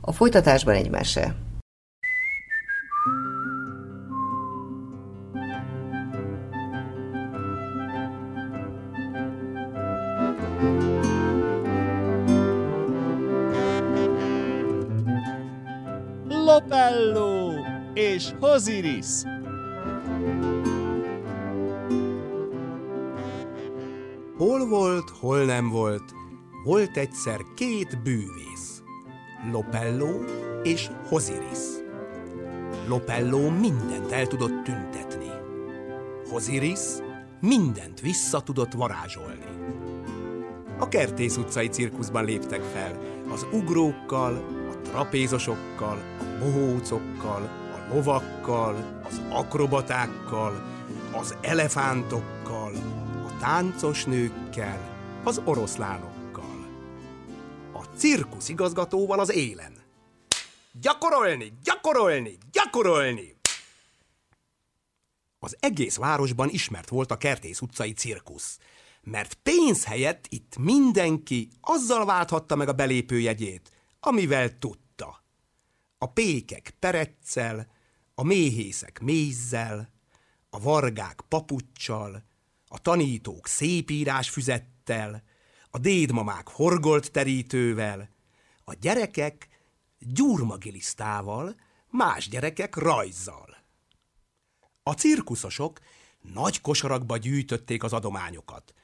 A 0.00 0.12
folytatásban 0.12 0.74
egy 0.74 0.90
mese. 0.90 1.34
Lopello 16.28 17.50
és 17.94 18.28
Hoziris. 18.40 19.06
Hol 24.40 24.66
volt, 24.66 25.10
hol 25.10 25.44
nem 25.44 25.68
volt, 25.68 26.14
volt 26.64 26.96
egyszer 26.96 27.40
két 27.54 28.02
bűvész, 28.02 28.82
Lopello 29.52 30.20
és 30.62 30.90
Hoziris. 31.08 31.58
Lopello 32.88 33.50
mindent 33.50 34.12
el 34.12 34.26
tudott 34.26 34.64
tüntetni. 34.64 35.30
Hoziris 36.30 36.80
mindent 37.40 38.00
vissza 38.00 38.40
tudott 38.40 38.72
varázsolni. 38.72 39.44
A 40.78 40.88
Kertész 40.88 41.36
utcai 41.36 41.68
cirkuszban 41.68 42.24
léptek 42.24 42.62
fel 42.62 42.98
az 43.32 43.46
ugrókkal, 43.52 44.32
a 44.70 44.80
trapézosokkal, 44.82 45.98
a 46.20 46.44
bohócokkal, 46.44 47.42
a 47.72 47.94
lovakkal, 47.94 49.00
az 49.08 49.20
akrobatákkal, 49.30 50.62
az 51.12 51.34
elefántokkal, 51.40 52.39
táncos 53.40 54.04
nőkkel, 54.04 54.96
az 55.24 55.40
oroszlánokkal. 55.44 56.66
A 57.72 57.84
cirkusz 57.96 58.48
igazgatóval 58.48 59.20
az 59.20 59.32
élen. 59.32 59.72
Gyakorolni, 60.72 61.52
gyakorolni, 61.62 62.38
gyakorolni! 62.52 63.36
Az 65.38 65.56
egész 65.60 65.96
városban 65.96 66.48
ismert 66.48 66.88
volt 66.88 67.10
a 67.10 67.16
Kertész 67.16 67.60
utcai 67.60 67.92
cirkusz, 67.92 68.58
mert 69.02 69.34
pénz 69.34 69.84
helyett 69.84 70.26
itt 70.28 70.56
mindenki 70.58 71.48
azzal 71.60 72.04
válthatta 72.04 72.56
meg 72.56 72.68
a 72.68 72.72
belépőjegyét, 72.72 73.70
amivel 74.00 74.58
tudta. 74.58 75.24
A 75.98 76.06
pékek 76.06 76.74
pereccel, 76.78 77.66
a 78.14 78.22
méhészek 78.22 79.00
mézzel, 79.00 79.92
a 80.50 80.60
vargák 80.60 81.20
papuccsal, 81.28 82.28
a 82.72 82.78
tanítók 82.78 83.46
szépírás 83.46 84.30
füzettel, 84.30 85.22
a 85.70 85.78
dédmamák 85.78 86.48
horgolt 86.48 87.10
terítővel, 87.10 88.08
a 88.64 88.74
gyerekek 88.74 89.48
gyurmagilisztával, 89.98 91.56
más 91.88 92.28
gyerekek 92.28 92.76
rajzzal. 92.76 93.56
A 94.82 94.92
cirkuszosok 94.92 95.78
nagy 96.20 96.60
kosarakba 96.60 97.16
gyűjtötték 97.16 97.82
az 97.82 97.92
adományokat. 97.92 98.74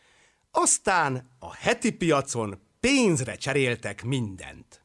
Aztán 0.51 1.31
a 1.39 1.55
heti 1.55 1.93
piacon 1.93 2.61
pénzre 2.81 3.35
cseréltek 3.35 4.05
mindent. 4.05 4.85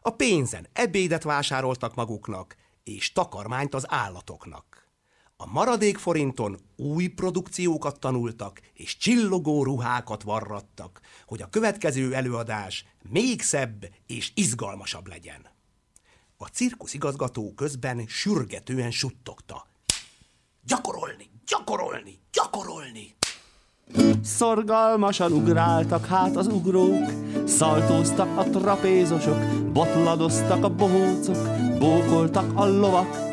A 0.00 0.10
pénzen 0.10 0.68
ebédet 0.72 1.22
vásároltak 1.22 1.94
maguknak, 1.94 2.56
és 2.84 3.12
takarmányt 3.12 3.74
az 3.74 3.84
állatoknak. 3.88 4.69
A 5.42 5.46
maradék 5.46 5.98
forinton 5.98 6.58
új 6.76 7.06
produkciókat 7.06 8.00
tanultak, 8.00 8.60
és 8.72 8.96
csillogó 8.96 9.64
ruhákat 9.64 10.22
varrattak, 10.22 11.00
hogy 11.26 11.42
a 11.42 11.48
következő 11.48 12.14
előadás 12.14 12.84
még 13.08 13.42
szebb 13.42 13.88
és 14.06 14.32
izgalmasabb 14.34 15.06
legyen. 15.06 15.46
A 16.36 16.46
cirkusz 16.46 16.94
igazgató 16.94 17.52
közben 17.54 18.04
sürgetően 18.06 18.90
suttogta. 18.90 19.66
Gyakorolni, 20.62 21.30
gyakorolni, 21.46 22.18
gyakorolni! 22.32 23.14
Szorgalmasan 24.22 25.32
ugráltak 25.32 26.06
hát 26.06 26.36
az 26.36 26.46
ugrók, 26.46 27.10
szaltóztak 27.46 28.38
a 28.38 28.44
trapézosok, 28.44 29.70
botladoztak 29.72 30.64
a 30.64 30.74
bohócok, 30.74 31.38
bókoltak 31.78 32.52
a 32.54 32.66
lovak, 32.66 33.29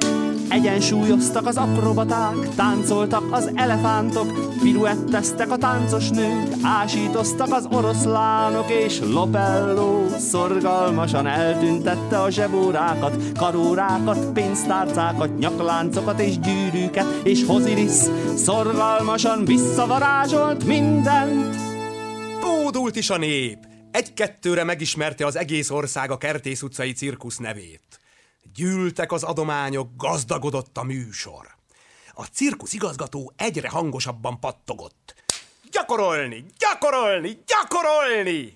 Egyensúlyoztak 0.50 1.46
az 1.46 1.58
akrobaták, 1.58 2.56
táncoltak 2.56 3.24
az 3.32 3.52
elefántok, 3.56 4.58
piruetteztek 4.62 5.52
a 5.52 5.58
táncos 5.58 6.10
nők, 6.10 6.48
ásítoztak 6.62 7.54
az 7.54 7.68
oroszlánok, 7.72 8.70
és 8.70 9.00
Lopello 9.00 10.08
szorgalmasan 10.18 11.28
eltüntette 11.28 12.22
a 12.22 12.30
zsebórákat, 12.30 13.38
karórákat, 13.38 14.32
pénztárcákat, 14.32 15.38
nyakláncokat 15.38 16.20
és 16.20 16.40
gyűrűket, 16.40 17.06
és 17.24 17.46
Hoziris 17.46 17.98
szorgalmasan 18.36 19.46
visszavarázsolt 19.46 20.66
mindent. 20.66 21.56
Bódult 22.42 22.96
is 22.96 23.10
a 23.10 23.18
nép! 23.18 23.58
Egy-kettőre 23.92 24.64
megismerte 24.64 25.26
az 25.26 25.36
egész 25.36 25.70
ország 25.70 26.12
a 26.12 26.18
Kertész 26.18 26.62
utcai 26.62 26.92
cirkusz 26.92 27.38
nevét. 27.38 28.00
Gyűltek 28.54 29.12
az 29.12 29.24
adományok, 29.24 29.90
gazdagodott 29.96 30.78
a 30.78 30.84
műsor. 30.84 31.56
A 32.14 32.24
cirkusz 32.24 32.74
igazgató 32.74 33.34
egyre 33.36 33.70
hangosabban 33.70 34.40
pattogott. 34.40 35.16
Gyakorolni, 35.72 36.46
gyakorolni, 36.58 37.38
gyakorolni! 37.46 38.52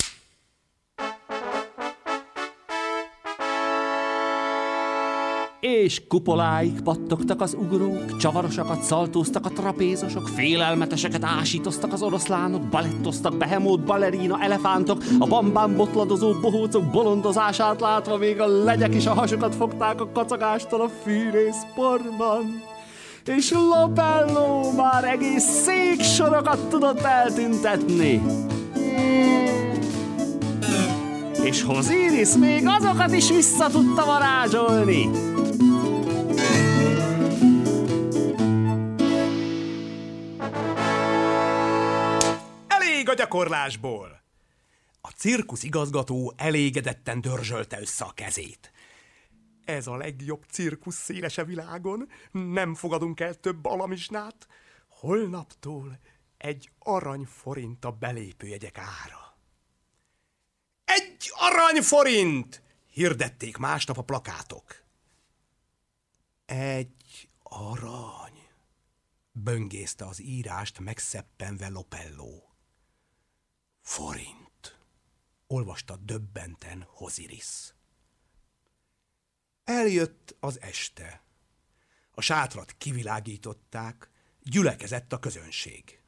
És 5.62 6.02
kupoláig 6.08 6.82
pattogtak 6.82 7.42
az 7.42 7.58
ugrók, 7.60 8.18
csavarosakat 8.18 8.82
szaltóztak 8.82 9.46
a 9.46 9.50
trapézosok, 9.50 10.28
félelmeteseket 10.28 11.24
ásítoztak 11.24 11.94
az 11.94 12.02
oroszlánok, 12.02 12.62
balettoztak 12.62 13.38
behemót, 13.38 13.84
balerina, 13.84 14.42
elefántok, 14.42 15.04
a 15.20 15.28
bambán 15.28 15.76
botladozó 15.76 16.34
bohócok 16.34 16.92
bolondozását 16.92 17.80
látva 17.80 18.18
még 18.18 18.40
a 18.40 18.48
legyek 18.48 18.94
és 18.94 19.06
a 19.06 19.14
hasukat 19.14 19.56
fogták 19.56 20.02
a 20.02 20.12
kacagástól 20.12 20.82
a 20.82 20.90
fűrészporban. 21.04 22.64
És 23.26 23.52
Lopello 23.52 24.72
már 24.72 25.04
egész 25.04 25.44
széksorokat 25.44 26.70
tudott 26.70 27.02
eltüntetni. 27.02 28.22
És 31.44 31.64
Hoziris 31.64 32.36
még 32.40 32.68
azokat 32.68 33.14
is 33.14 33.30
vissza 33.30 33.68
tudta 33.68 34.06
varázsolni. 34.06 35.31
Elég 43.02 43.14
a 43.14 43.22
gyakorlásból! 43.24 44.22
A 45.02 45.10
cirkusz 45.10 45.64
igazgató 45.64 46.34
elégedetten 46.38 47.22
dörzsölte 47.22 47.80
össze 47.80 48.06
a 48.06 48.12
kezét. 48.12 48.72
Ez 49.66 49.88
a 49.88 49.96
legjobb 49.96 50.44
cirkusz 50.50 50.96
szélese 50.96 51.44
világon. 51.44 52.10
Nem 52.32 52.76
fogadunk 52.76 53.20
el 53.20 53.34
több 53.34 53.66
alamisnát. 53.66 54.48
Holnaptól 54.88 56.00
egy 56.38 56.70
aranyforint 56.80 57.86
a 57.86 57.92
belépőjegyek 57.92 58.78
ára. 58.78 59.38
Egy 60.86 61.32
aranyforint! 61.34 62.64
Hirdették 62.88 63.58
másnap 63.58 63.98
a 63.98 64.04
plakátok. 64.04 64.84
Egy 66.46 67.30
arany, 67.44 68.48
böngészte 69.32 70.06
az 70.06 70.22
írást 70.22 70.80
megszeppenve 70.80 71.70
Lopello. 71.70 72.50
Forint, 73.82 74.80
olvasta 75.48 75.96
döbbenten 75.96 76.86
Hoziris. 76.88 77.74
Eljött 79.64 80.36
az 80.40 80.62
este. 80.62 81.24
A 82.12 82.22
sátrat 82.22 82.76
kivilágították, 82.78 84.10
gyülekezett 84.40 85.14
a 85.14 85.20
közönség. 85.20 86.02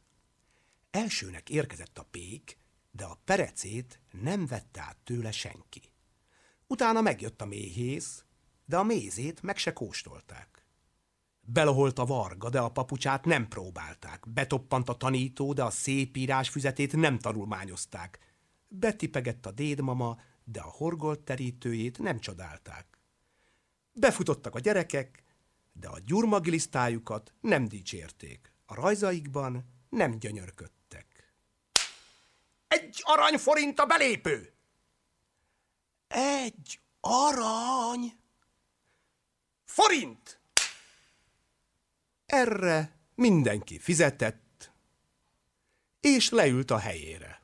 Elsőnek 0.92 1.50
érkezett 1.50 1.98
a 1.98 2.04
pék, 2.04 2.58
de 2.92 3.06
a 3.06 3.22
perecét 3.26 4.00
nem 4.12 4.46
vette 4.46 4.82
át 4.82 4.98
tőle 4.98 5.32
senki. 5.32 5.92
Utána 6.68 7.02
megjött 7.02 7.42
a 7.42 7.46
méhész, 7.46 8.24
de 8.66 8.78
a 8.78 8.84
mézét 8.84 9.42
meg 9.42 9.58
se 9.58 9.74
kóstolták. 9.74 10.53
Beloholt 11.46 12.00
a 12.00 12.06
varga, 12.06 12.50
de 12.50 12.60
a 12.60 12.72
papucsát 12.72 13.26
nem 13.26 13.48
próbálták. 13.48 14.30
Betoppant 14.30 14.90
a 14.90 14.94
tanító, 14.98 15.54
de 15.54 15.64
a 15.64 15.70
szép 15.70 16.18
írás 16.18 16.50
füzetét 16.50 16.96
nem 16.96 17.20
tanulmányozták. 17.20 18.20
Betipegett 18.68 19.46
a 19.46 19.52
dédmama, 19.52 20.20
de 20.44 20.60
a 20.60 20.70
horgolt 20.70 21.20
terítőjét 21.20 22.00
nem 22.00 22.20
csodálták. 22.20 22.98
Befutottak 23.94 24.56
a 24.56 24.60
gyerekek, 24.60 25.24
de 25.74 25.88
a 25.88 26.00
gyurmagilisztájukat 26.06 27.34
nem 27.42 27.68
dicsérték. 27.68 28.52
A 28.66 28.74
rajzaikban 28.74 29.66
nem 29.90 30.20
gyönyörködtek. 30.20 31.34
Egy 32.68 33.02
aranyforint 33.04 33.80
a 33.80 33.86
belépő! 33.86 34.54
Egy 36.08 36.80
arany! 37.00 38.20
Forint! 39.66 40.43
Erre 42.36 43.00
mindenki 43.16 43.80
fizetett, 43.80 44.72
és 46.00 46.30
leült 46.30 46.72
a 46.72 46.78
helyére. 46.78 47.42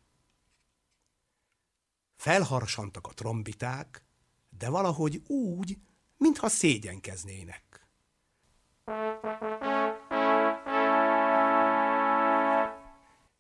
Felharsantak 2.15 3.07
a 3.07 3.13
trombiták, 3.13 4.03
de 4.57 4.69
valahogy 4.69 5.21
úgy, 5.27 5.77
mintha 6.17 6.49
szégyenkeznének. 6.49 7.87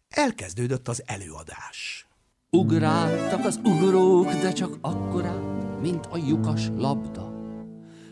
Elkezdődött 0.09 0.87
az 0.87 1.03
előadás. 1.05 2.07
Ugráltak 2.49 3.45
az 3.45 3.59
ugrók, 3.63 4.31
de 4.31 4.51
csak 4.51 4.77
akkorát, 4.81 5.81
mint 5.81 6.05
a 6.05 6.17
lyukas 6.17 6.67
labda. 6.67 7.37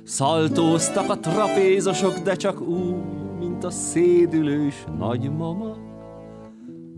Szaltóztak 0.04 1.10
a 1.10 1.20
trapézosok, 1.20 2.18
de 2.18 2.36
csak 2.36 2.62
úgy, 2.62 3.27
mint 3.58 3.74
a 3.74 3.78
szédülős 3.78 4.86
nagymama. 4.98 5.76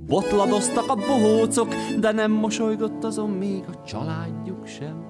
Botladoztak 0.07 0.89
a 0.89 0.95
bohócok, 0.95 1.67
de 1.99 2.11
nem 2.11 2.31
mosolygott 2.31 3.03
azon 3.03 3.29
még 3.29 3.63
a 3.67 3.83
családjuk 3.85 4.65
sem. 4.65 5.03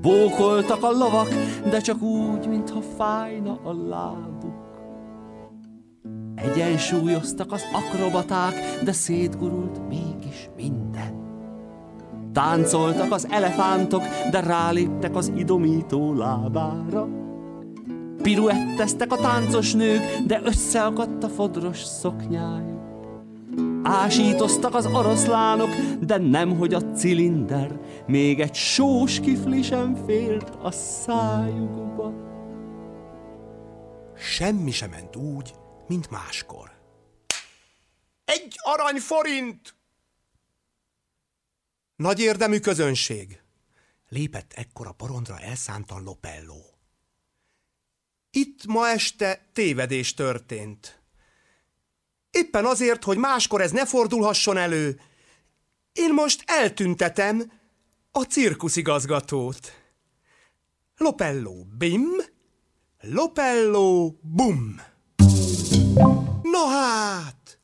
Bókoltak 0.00 0.82
a 0.82 0.90
lovak, 0.90 1.28
de 1.70 1.80
csak 1.80 2.02
úgy, 2.02 2.48
mintha 2.48 2.80
fájna 2.80 3.58
a 3.62 3.72
lábuk. 3.88 4.70
Egyensúlyoztak 6.34 7.52
az 7.52 7.62
akrobaták, 7.72 8.54
de 8.84 8.92
szétgurult 8.92 9.88
mégis 9.88 10.50
minden. 10.56 11.20
Táncoltak 12.32 13.12
az 13.12 13.26
elefántok, 13.30 14.02
de 14.30 14.40
ráléptek 14.40 15.16
az 15.16 15.32
idomító 15.36 16.14
lábára. 16.14 17.21
Piruetteztek 18.22 19.12
a 19.12 19.16
táncos 19.16 19.72
nők, 19.72 20.02
de 20.26 20.40
összeakadt 20.44 21.24
a 21.24 21.28
fodros 21.28 21.82
szoknyájuk. 21.82 22.80
Ásítoztak 23.82 24.74
az 24.74 24.86
oroszlánok, 24.86 25.70
de 26.00 26.16
nemhogy 26.18 26.74
a 26.74 26.80
cilinder, 26.80 27.80
még 28.06 28.40
egy 28.40 28.54
sós 28.54 29.20
kifli 29.20 29.62
sem 29.62 29.94
fért 30.06 30.54
a 30.62 30.70
szájukba. 30.70 32.12
Semmi 34.16 34.70
sem 34.70 34.90
ment 34.90 35.16
úgy, 35.16 35.54
mint 35.86 36.10
máskor. 36.10 36.70
Egy 38.24 38.54
arany 38.62 39.00
forint! 39.00 39.74
Nagy 41.96 42.20
érdemű 42.20 42.58
közönség. 42.58 43.40
Lépett 44.08 44.52
ekkor 44.52 44.86
a 44.86 44.92
porondra 44.92 45.38
elszántan 45.38 46.02
Lopello. 46.02 46.71
Itt 48.34 48.66
ma 48.66 48.88
este 48.88 49.48
tévedés 49.52 50.14
történt. 50.14 51.00
Éppen 52.30 52.64
azért, 52.64 53.04
hogy 53.04 53.16
máskor 53.16 53.60
ez 53.60 53.70
ne 53.70 53.86
fordulhasson 53.86 54.56
elő, 54.56 55.00
én 55.92 56.14
most 56.14 56.42
eltüntetem 56.46 57.52
a 58.10 58.22
cirkuszigazgatót. 58.22 59.72
Lopello 60.96 61.64
bim, 61.78 62.06
Lopello 63.00 64.10
bum. 64.20 64.80
No 66.42 66.66
hát! 66.68 67.58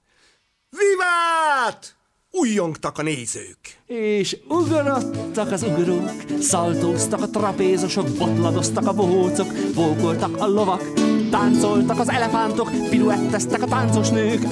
Vivát! 0.70 1.97
Újjongtak 2.30 2.98
a 2.98 3.02
nézők. 3.02 3.82
És 3.86 4.36
ugrottak 4.48 5.52
az 5.52 5.62
ugrók, 5.62 6.10
szaltóztak 6.40 7.22
a 7.22 7.28
trapézosok, 7.28 8.08
botladoztak 8.08 8.86
a 8.86 8.92
bohócok, 8.92 9.52
vókoltak 9.74 10.36
a 10.36 10.46
lovak, 10.46 10.92
táncoltak 11.30 11.98
az 11.98 12.08
elefántok, 12.08 12.70
piruetteztek 12.90 13.62
a 13.62 13.66
táncos 13.66 14.08
nők, 14.08 14.44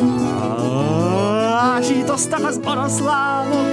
ásítoztak 1.53 2.45
az 2.45 2.61
oroszlánok. 2.65 3.67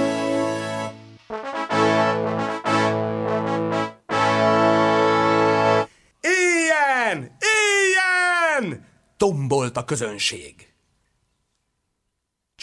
Éljen! 6.20 7.36
Éljen! 7.40 8.86
Tombolt 9.16 9.76
a 9.76 9.84
közönség. 9.84 10.73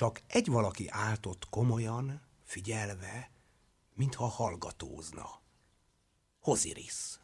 Csak 0.02 0.22
egy 0.28 0.48
valaki 0.48 0.88
állt 0.90 1.26
ott 1.26 1.50
komolyan, 1.50 2.22
figyelve, 2.44 3.32
mintha 3.94 4.26
hallgatózna. 4.26 5.42
Hoziris. 6.40 7.20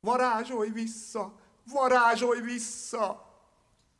Varázsolj 0.00 0.70
vissza! 0.70 1.40
Varázsolj 1.72 2.40
vissza! 2.40 3.34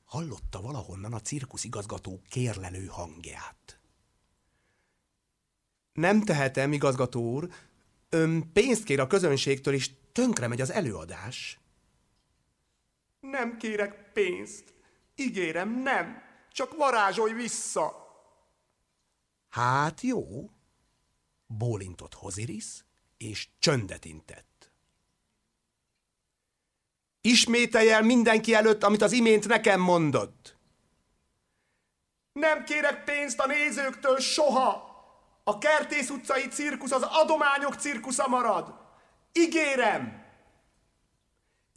Hallotta 0.04 0.60
valahonnan 0.60 1.12
a 1.12 1.20
cirkusz 1.20 1.64
igazgató 1.64 2.20
kérlelő 2.28 2.86
hangját. 2.86 3.80
Nem 5.92 6.22
tehetem, 6.22 6.72
igazgató 6.72 7.32
úr. 7.32 7.48
Ön 8.08 8.52
pénzt 8.52 8.84
kér 8.84 9.00
a 9.00 9.06
közönségtől, 9.06 9.74
és 9.74 9.90
tönkre 10.12 10.48
megy 10.48 10.60
az 10.60 10.70
előadás. 10.70 11.60
Nem 13.20 13.56
kérek 13.56 14.12
pénzt. 14.12 14.74
Ígérem, 15.14 15.82
nem. 15.82 16.22
Csak 16.52 16.76
varázsolj 16.76 17.32
vissza. 17.32 18.02
Hát 19.48 20.00
jó. 20.00 20.50
Bólintott 21.46 22.14
Hoziris, 22.14 22.84
és 23.16 23.48
csöndet 23.58 24.04
intett. 24.04 24.72
Ismételj 27.20 27.90
el 27.90 28.02
mindenki 28.02 28.54
előtt, 28.54 28.82
amit 28.82 29.02
az 29.02 29.12
imént 29.12 29.46
nekem 29.46 29.80
mondott. 29.80 30.56
Nem 32.32 32.64
kérek 32.64 33.04
pénzt 33.04 33.40
a 33.40 33.46
nézőktől 33.46 34.18
soha. 34.18 34.92
A 35.44 35.58
Kertész 35.58 36.10
utcai 36.10 36.48
cirkusz 36.48 36.92
az 36.92 37.02
adományok 37.02 37.74
cirkusza 37.74 38.28
marad. 38.28 38.74
Ígérem! 39.32 40.24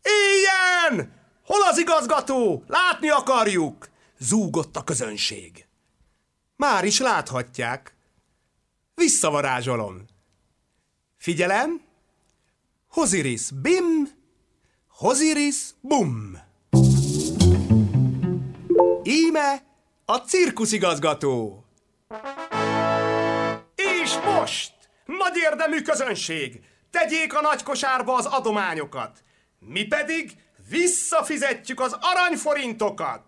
Éljen! 0.01 1.16
Hol 1.47 1.61
az 1.61 1.77
igazgató? 1.77 2.63
Látni 2.67 3.09
akarjuk! 3.09 3.89
Zúgott 4.17 4.75
a 4.75 4.83
közönség. 4.83 5.67
Már 6.55 6.83
is 6.83 6.99
láthatják. 6.99 7.95
Visszavarázsolom. 8.95 10.05
Figyelem! 11.17 11.81
Hoziris 12.87 13.51
bim, 13.51 14.09
Hoziris 14.87 15.55
bum. 15.81 16.37
Íme 19.03 19.63
a 20.05 20.17
cirkuszigazgató. 20.17 21.65
És 23.75 24.17
most, 24.25 24.73
nagy 25.05 25.35
érdemű 25.35 25.81
közönség, 25.81 26.59
tegyék 26.91 27.35
a 27.35 27.41
nagy 27.41 27.63
kosárba 27.63 28.13
az 28.15 28.25
adományokat. 28.25 29.23
Mi 29.59 29.83
pedig 29.85 30.45
visszafizetjük 30.69 31.79
az 31.79 31.97
aranyforintokat. 32.01 33.23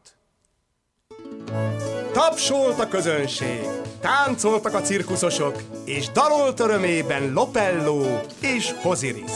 Tapsolt 2.14 2.80
a 2.80 2.88
közönség, 2.88 3.66
táncoltak 4.00 4.74
a 4.74 4.82
cirkuszosok, 4.82 5.62
és 5.86 6.10
dalolt 6.10 6.60
örömében 6.60 7.34
Lopello 7.34 8.22
és 8.42 8.72
Hoziris. 8.72 9.32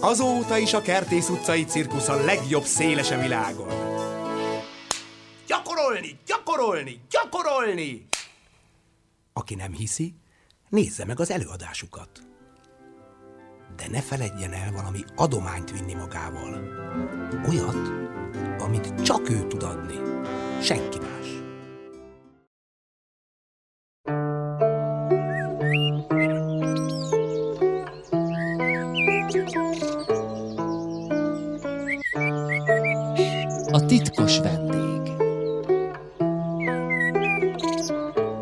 Azóta 0.00 0.58
is 0.58 0.72
a 0.72 0.82
Kertész 0.82 1.28
utcai 1.28 1.64
cirkusz 1.64 2.08
a 2.08 2.24
legjobb 2.24 2.64
széles 2.64 3.08
világon. 3.08 3.68
Gyakorolni, 5.46 6.18
gyakorolni, 6.26 7.00
gyakorolni! 7.10 8.06
Aki 9.32 9.54
nem 9.54 9.72
hiszi, 9.72 10.14
nézze 10.68 11.04
meg 11.04 11.20
az 11.20 11.30
előadásukat. 11.30 12.33
De 13.76 13.84
ne 13.90 14.00
feledjen 14.00 14.52
el 14.52 14.72
valami 14.72 15.04
adományt 15.16 15.70
vinni 15.70 15.94
magával. 15.94 16.58
Olyat, 17.48 17.92
amit 18.58 19.02
csak 19.02 19.30
ő 19.30 19.46
tud 19.46 19.62
adni. 19.62 19.94
Senki 20.60 20.98
más. 20.98 21.42
A 33.72 33.86
titkos 33.86 34.38
vendég. 34.38 35.12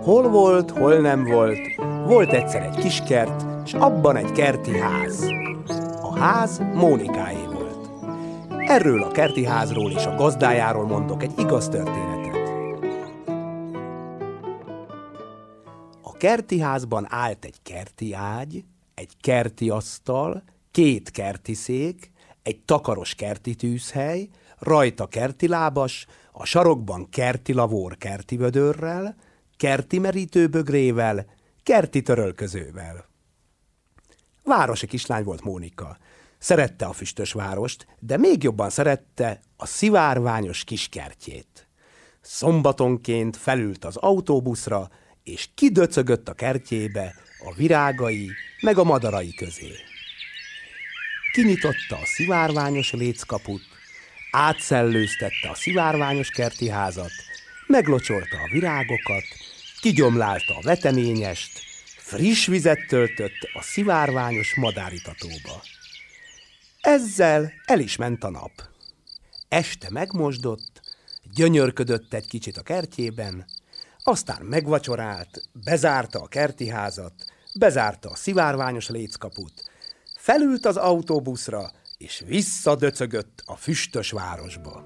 Hol 0.03 0.29
volt, 0.29 0.71
hol 0.71 0.95
nem 0.95 1.25
volt, 1.25 1.59
volt 2.07 2.33
egyszer 2.33 2.63
egy 2.63 2.77
kis 2.77 3.03
kert, 3.07 3.52
és 3.65 3.73
abban 3.73 4.17
egy 4.17 4.33
kerti 4.33 4.79
ház. 4.79 5.27
A 6.03 6.19
ház 6.19 6.59
Mónikáé 6.59 7.45
volt. 7.45 7.89
Erről 8.49 9.03
a 9.03 9.11
kerti 9.11 9.45
házról 9.45 9.91
és 9.91 10.07
a 10.07 10.15
gazdájáról 10.15 10.87
mondok 10.87 11.23
egy 11.23 11.33
igaz 11.39 11.69
történetet. 11.69 12.51
A 16.03 16.13
kerti 16.17 16.61
házban 16.61 17.07
állt 17.09 17.45
egy 17.45 17.57
kerti 17.63 18.13
ágy, 18.15 18.65
egy 18.95 19.13
kerti 19.21 19.71
asztal, 19.71 20.43
két 20.71 21.11
kerti 21.11 21.55
szék, 21.55 22.11
egy 22.43 22.61
takaros 22.65 23.15
kerti 23.15 23.55
tűzhely, 23.55 24.29
rajta 24.59 25.07
kerti 25.07 25.49
lábas, 25.49 26.07
a 26.33 26.45
sarokban 26.45 27.09
kerti 27.09 27.53
lavór 27.53 27.97
kerti 27.97 28.37
vödörrel, 28.37 29.17
kerti 29.57 29.99
merítőbögrével, 29.99 31.27
kerti 31.63 32.03
törölközővel. 32.03 33.11
Városi 34.45 34.87
kislány 34.87 35.25
volt 35.25 35.43
Mónika. 35.43 35.99
Szerette 36.39 36.85
a 36.85 36.93
füstös 36.93 37.33
várost, 37.33 37.87
de 37.99 38.17
még 38.17 38.43
jobban 38.43 38.71
szerette 38.71 39.41
a 39.57 39.67
szivárványos 39.67 40.65
kiskertjét. 40.65 41.69
Szombatonként 42.21 43.37
felült 43.37 43.85
az 43.85 43.97
autóbuszra, 43.97 44.91
és 45.23 45.49
kidöcögött 45.55 46.29
a 46.29 46.33
kertjébe 46.33 47.15
a 47.45 47.55
virágai 47.55 48.31
meg 48.61 48.79
a 48.79 48.85
madarai 48.85 49.35
közé. 49.35 49.73
Kinyitotta 51.33 51.97
a 51.97 52.05
szivárványos 52.05 52.93
léckaput, 52.93 53.63
átszellőztette 54.31 55.51
a 55.51 55.55
szivárványos 55.55 56.29
kerti 56.29 56.69
házat, 56.69 57.11
meglocsolta 57.67 58.37
a 58.37 58.49
virágokat, 58.53 59.25
kigyomlálta 59.81 60.57
a 60.57 60.63
veteményest, 60.63 61.72
friss 62.13 62.47
vizet 62.47 62.87
töltött 62.89 63.51
a 63.55 63.63
szivárványos 63.63 64.55
madáritatóba. 64.55 65.63
Ezzel 66.81 67.53
el 67.65 67.81
is 67.81 67.97
ment 67.97 68.25
a 68.25 68.31
nap. 68.31 68.51
Este 69.49 69.91
megmosdott, 69.91 70.81
gyönyörködött 71.35 72.15
egy 72.15 72.27
kicsit 72.27 72.57
a 72.57 72.63
kertjében, 72.63 73.45
aztán 74.03 74.43
megvacsorált, 74.43 75.43
bezárta 75.65 76.21
a 76.21 76.27
kerti 76.27 76.69
házat, 76.69 77.13
bezárta 77.59 78.11
a 78.11 78.17
szivárványos 78.17 78.89
léckaput, 78.89 79.71
felült 80.17 80.67
az 80.67 80.77
autóbuszra, 80.77 81.71
és 81.99 82.23
visszadöcögött 82.27 83.43
a 83.47 83.57
füstös 83.57 84.11
városba. 84.11 84.83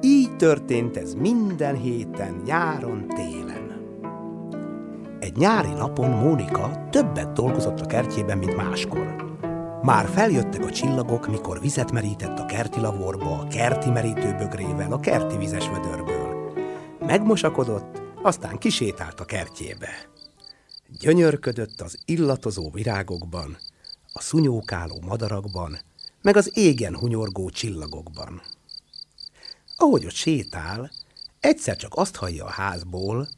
Így 0.00 0.36
történt 0.36 0.96
ez 0.96 1.14
minden 1.14 1.76
héten, 1.76 2.42
nyáron, 2.44 3.08
télen. 3.08 3.37
Nyári 5.38 5.72
napon 5.72 6.10
Mónika 6.10 6.88
többet 6.90 7.32
dolgozott 7.32 7.80
a 7.80 7.86
kertjében, 7.86 8.38
mint 8.38 8.56
máskor. 8.56 9.36
Már 9.82 10.08
feljöttek 10.08 10.64
a 10.64 10.70
csillagok, 10.70 11.28
mikor 11.28 11.60
vizet 11.60 11.92
merített 11.92 12.38
a 12.38 12.46
kerti 12.46 12.80
lavorba, 12.80 13.38
a 13.38 13.46
kerti 13.46 13.90
merítőbögrével, 13.90 14.92
a 14.92 15.00
kerti 15.00 15.36
vizes 15.36 15.68
vödörből. 15.68 16.52
Megmosakodott, 17.00 18.02
aztán 18.22 18.58
kisétált 18.58 19.20
a 19.20 19.24
kertjébe. 19.24 19.88
Gyönyörködött 21.00 21.80
az 21.80 21.98
illatozó 22.04 22.70
virágokban, 22.70 23.56
a 24.12 24.20
szunyókáló 24.20 25.00
madarakban, 25.06 25.78
meg 26.22 26.36
az 26.36 26.50
égen 26.54 26.96
hunyorgó 26.96 27.50
csillagokban. 27.50 28.42
Ahogy 29.76 30.04
ott 30.04 30.12
sétál, 30.12 30.90
egyszer 31.40 31.76
csak 31.76 31.94
azt 31.94 32.16
hallja 32.16 32.44
a 32.44 32.50
házból, 32.50 33.28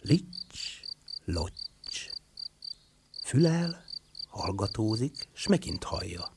lics, 0.00 0.80
locs. 1.24 2.10
Fülel, 3.24 3.84
hallgatózik, 4.28 5.28
s 5.32 5.46
megint 5.46 5.84
hallja. 5.84 6.32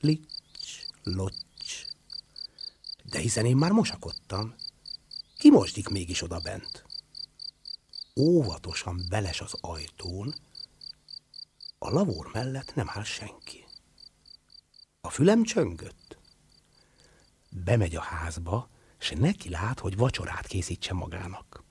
Lics, 0.00 0.86
locs. 1.02 1.86
De 3.02 3.18
hiszen 3.18 3.44
én 3.44 3.56
már 3.56 3.70
mosakodtam. 3.70 4.54
Ki 5.38 5.50
mosdik 5.50 5.88
mégis 5.88 6.22
oda 6.22 6.38
bent? 6.38 6.84
Óvatosan 8.16 9.06
beles 9.08 9.40
az 9.40 9.54
ajtón, 9.60 10.34
a 11.78 11.90
lavór 11.90 12.30
mellett 12.32 12.74
nem 12.74 12.90
áll 12.90 13.04
senki. 13.04 13.66
A 15.00 15.10
fülem 15.10 15.42
csöngött. 15.42 16.18
Bemegy 17.50 17.96
a 17.96 18.00
házba, 18.00 18.68
és 19.00 19.12
neki 19.16 19.48
lát, 19.48 19.80
hogy 19.80 19.96
vacsorát 19.96 20.46
készítse 20.46 20.94
magának. 20.94 21.63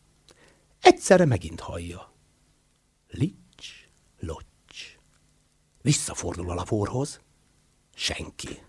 Egyszerre 0.84 1.26
megint 1.26 1.60
hallja. 1.60 2.14
Lics, 3.08 3.90
locs. 4.20 4.98
Visszafordul 5.82 6.50
a 6.50 6.54
lavorhoz. 6.54 7.22
Senki. 7.96 8.64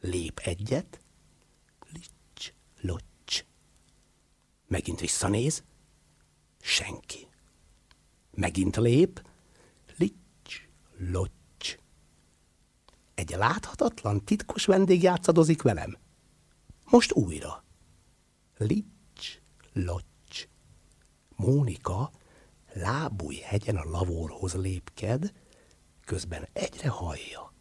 Lép 0.00 0.38
egyet. 0.38 1.00
Lics, 1.92 2.52
locs. 2.80 3.44
Megint 4.66 5.00
visszanéz. 5.00 5.64
Senki. 6.60 7.26
Megint 8.30 8.76
lép. 8.76 9.28
Lics, 9.96 10.68
locs. 10.96 11.76
Egy 13.14 13.30
láthatatlan, 13.30 14.24
titkos 14.24 14.64
vendég 14.64 15.02
játszadozik 15.02 15.62
velem. 15.62 15.96
Most 16.84 17.12
újra. 17.12 17.64
Lics, 18.56 19.40
locs. 19.72 20.09
Mónika 21.40 22.10
lábúj 22.72 23.34
hegyen 23.34 23.76
a 23.76 23.90
lavorhoz 23.90 24.54
lépked, 24.54 25.32
közben 26.04 26.48
egyre 26.52 26.88
hallja. 26.88 27.52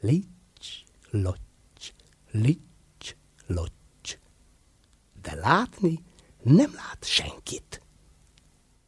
Lics, 0.00 0.82
locs, 1.10 1.92
lics, 2.30 3.16
locs. 3.46 4.18
De 5.22 5.34
látni 5.34 6.02
nem 6.42 6.72
lát 6.74 7.04
senkit. 7.04 7.82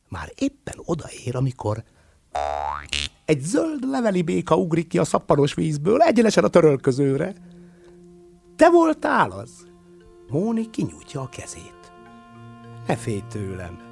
Már 0.08 0.32
éppen 0.34 0.74
odaér, 0.84 1.36
amikor 1.36 1.84
egy 3.24 3.40
zöld 3.40 3.88
leveli 3.88 4.22
béka 4.22 4.56
ugrik 4.56 4.88
ki 4.88 4.98
a 4.98 5.04
szappanos 5.04 5.54
vízből 5.54 6.02
egyenesen 6.02 6.44
a 6.44 6.48
törölközőre. 6.48 7.34
Te 8.56 8.70
voltál 8.70 9.30
az? 9.30 9.66
Móni 10.28 10.70
kinyújtja 10.70 11.20
a 11.20 11.28
kezét. 11.28 11.92
Ne 12.86 12.96
félj 12.96 13.22
tőlem. 13.28 13.91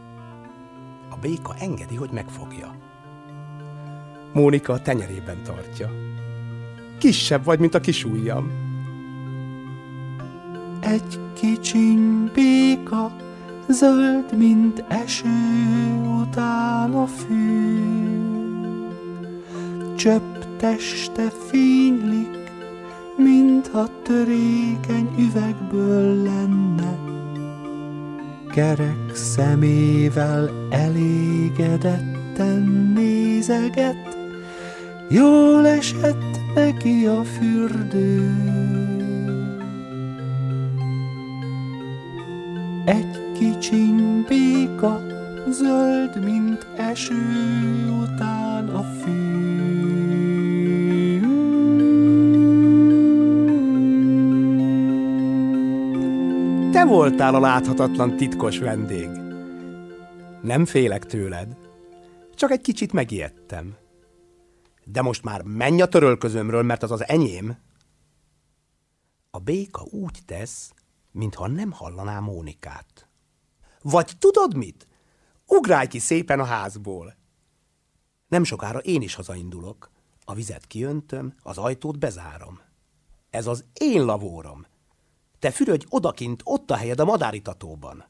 A 1.11 1.17
béka 1.21 1.55
engedi, 1.59 1.95
hogy 1.95 2.11
megfogja. 2.11 2.75
Mónika 4.33 4.73
a 4.73 4.83
tenyerében 4.83 5.43
tartja. 5.43 5.91
Kisebb 6.99 7.45
vagy, 7.45 7.59
mint 7.59 7.75
a 7.75 7.81
kis 7.81 8.05
ujjam. 8.05 8.51
Egy 10.81 11.19
kicsiny 11.35 12.31
béka, 12.35 13.17
zöld, 13.69 14.37
mint 14.37 14.85
eső 14.89 15.29
után 16.21 16.95
a 16.95 17.07
fű. 17.07 17.79
Csöpp 19.97 20.37
teste 20.59 21.31
fénylik, 21.49 22.39
mintha 23.17 23.89
törékeny 24.03 25.09
üvegből 25.19 26.23
lenne. 26.23 26.99
Kerek 28.53 29.15
szemével 29.15 30.51
elégedetten 30.71 32.63
nézeget, 32.95 34.17
jól 35.09 35.67
esett 35.67 36.41
neki 36.55 37.07
a 37.07 37.23
fürdő. 37.25 38.35
Egy 42.85 43.33
kicsiny 43.39 44.25
béka, 44.29 45.01
zöld, 45.51 46.25
mint 46.25 46.67
eső 46.77 47.89
után 48.03 48.69
a 48.69 48.83
fű. 48.83 49.20
Te 56.81 56.87
voltál 56.87 57.35
a 57.35 57.41
láthatatlan 57.41 58.17
titkos 58.17 58.59
vendég. 58.59 59.09
Nem 60.43 60.65
félek 60.65 61.05
tőled, 61.07 61.57
csak 62.35 62.51
egy 62.51 62.61
kicsit 62.61 62.93
megijedtem. 62.93 63.77
De 64.85 65.03
most 65.03 65.25
már 65.25 65.43
menj 65.43 65.83
a 65.83 65.87
törölközömről, 65.87 66.63
mert 66.63 66.83
az 66.83 66.91
az 66.91 67.09
enyém. 67.09 67.59
A 69.31 69.39
béka 69.39 69.83
úgy 69.83 70.19
tesz, 70.27 70.73
mintha 71.11 71.47
nem 71.47 71.71
hallaná 71.71 72.19
Mónikát. 72.19 73.09
Vagy 73.83 74.13
tudod 74.19 74.57
mit? 74.57 74.87
Ugrálj 75.47 75.87
ki 75.87 75.99
szépen 75.99 76.41
a 76.41 76.45
házból. 76.45 77.17
Nem 78.29 78.45
sokára 78.45 78.79
én 78.79 79.03
is 79.03 79.15
hazaindulok. 79.15 79.91
A 80.25 80.35
vizet 80.35 80.67
kiöntöm, 80.67 81.35
az 81.43 81.59
ajtót 81.59 81.99
bezárom. 81.99 82.61
Ez 83.31 83.47
az 83.47 83.65
én 83.73 84.05
lavórom. 84.05 84.69
Te 85.41 85.51
fürödj 85.51 85.87
odakint, 85.89 86.41
ott 86.45 86.71
a 86.71 86.77
helyed 86.77 87.01
a 87.01 87.05
madáritatóban. 87.05 88.05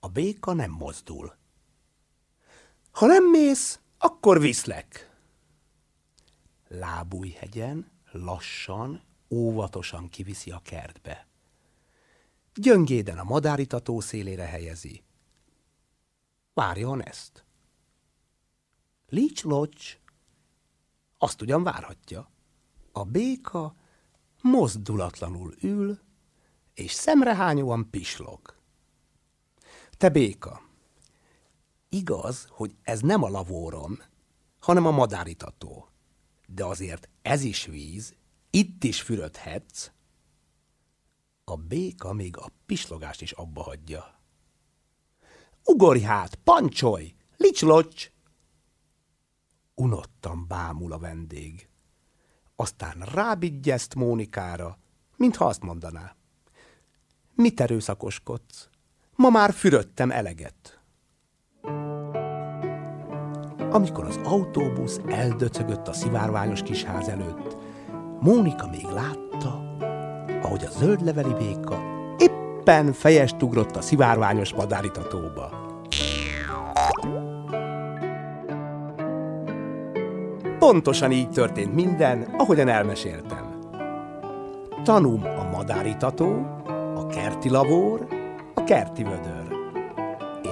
A 0.00 0.08
béka 0.08 0.52
nem 0.52 0.70
mozdul. 0.70 1.36
Ha 2.90 3.06
nem 3.06 3.30
mész, 3.30 3.80
akkor 3.98 4.40
viszlek. 4.40 5.10
Lábújhegyen, 6.68 7.90
lassan, 8.10 9.02
óvatosan 9.30 10.08
kiviszi 10.08 10.50
a 10.50 10.60
kertbe. 10.64 11.26
Gyöngéden 12.54 13.18
a 13.18 13.24
madáritató 13.24 14.00
szélére 14.00 14.44
helyezi. 14.44 15.02
Várjon 16.54 17.02
ezt. 17.02 17.44
Lics 19.08 19.42
locs, 19.42 19.98
azt 21.18 21.42
ugyan 21.42 21.62
várhatja. 21.62 22.30
A 22.92 23.04
béka 23.04 23.74
mozdulatlanul 24.42 25.54
ül, 25.60 26.04
és 26.76 26.92
szemrehányóan 26.92 27.90
pislog. 27.90 28.54
Te 29.90 30.08
béka, 30.08 30.62
igaz, 31.88 32.46
hogy 32.50 32.76
ez 32.82 33.00
nem 33.00 33.22
a 33.22 33.28
lavórom, 33.28 33.98
hanem 34.58 34.86
a 34.86 34.90
madáritató. 34.90 35.88
De 36.46 36.64
azért 36.64 37.08
ez 37.22 37.42
is 37.42 37.64
víz, 37.64 38.14
itt 38.50 38.84
is 38.84 39.02
fürödhetsz. 39.02 39.90
A 41.44 41.56
béka 41.56 42.12
még 42.12 42.36
a 42.36 42.50
pislogást 42.66 43.22
is 43.22 43.32
abba 43.32 43.62
hagyja. 43.62 44.20
Ugorj 45.64 46.00
hát, 46.00 46.34
pancsolj, 46.34 47.14
licslocs! 47.36 48.10
Unottan 49.74 50.46
bámul 50.46 50.92
a 50.92 50.98
vendég. 50.98 51.68
Aztán 52.56 53.00
rábigyezt 53.00 53.94
Mónikára, 53.94 54.78
mintha 55.16 55.46
azt 55.46 55.62
mondaná. 55.62 56.15
Mit 57.36 57.60
erőszakoskodsz? 57.60 58.68
Ma 59.14 59.30
már 59.30 59.52
fürödtem 59.52 60.10
eleget. 60.10 60.80
Amikor 63.70 64.04
az 64.04 64.18
autóbusz 64.24 65.00
eldöcögött 65.08 65.88
a 65.88 65.92
szivárványos 65.92 66.62
kisház 66.62 67.08
előtt, 67.08 67.56
Mónika 68.20 68.68
még 68.68 68.84
látta, 68.84 69.76
ahogy 70.42 70.64
a 70.64 70.70
zöldleveli 70.70 71.32
béka 71.32 71.82
éppen 72.18 72.92
fejest 72.92 73.42
ugrott 73.42 73.76
a 73.76 73.80
szivárványos 73.80 74.54
madáritatóba. 74.54 75.76
Pontosan 80.58 81.12
így 81.12 81.30
történt 81.30 81.74
minden, 81.74 82.22
ahogyan 82.38 82.68
elmeséltem. 82.68 83.58
Tanum 84.84 85.22
a 85.24 85.50
madáritató, 85.50 86.55
kerti 87.06 87.50
lavór, 87.50 88.06
a 88.54 88.64
kerti 88.64 89.02
vödör. 89.02 89.56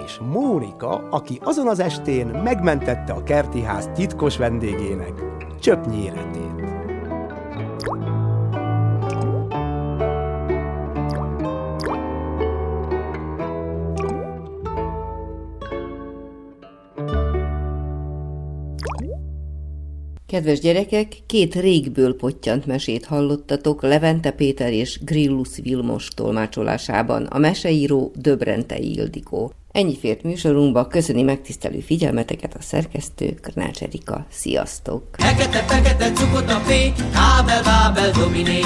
És 0.05 0.19
Mónika, 0.33 1.09
aki 1.11 1.39
azon 1.43 1.69
az 1.69 1.81
estén 1.81 2.27
megmentette 2.27 3.13
a 3.13 3.23
kerti 3.23 3.63
ház 3.63 3.91
titkos 3.95 4.37
vendégének 4.37 5.13
csöpnyi 5.61 6.03
életét. 6.03 6.64
Kedves 20.35 20.61
gyerekek, 20.61 21.17
két 21.27 21.55
régből 21.55 22.17
pottyant 22.17 22.67
mesét 22.67 23.05
hallottatok 23.05 23.83
Levente 23.83 24.31
Péter 24.31 24.73
és 24.73 24.99
Grillus 25.05 25.49
Vilmos 25.63 26.09
tolmácsolásában, 26.09 27.25
a 27.25 27.39
meseíró 27.39 28.13
Döbrente 28.17 28.79
Ildikó. 28.79 29.53
Ennyi 29.73 29.99
fért 29.99 30.23
műsorunkba, 30.23 30.87
köszöni 30.87 31.23
megtisztelő 31.23 31.81
figyelmeteket 31.81 32.55
a 32.55 32.63
szerkesztő 32.63 33.35
Krnács 33.35 33.83
Erika. 33.83 34.27
Sziasztok! 34.31 35.03
Fekete, 35.13 35.59
fekete, 35.59 36.13
cukot 36.13 36.51
a 36.51 36.61
P, 36.67 36.71
kábel, 37.13 37.63
bábel, 37.63 38.11
dominé, 38.11 38.61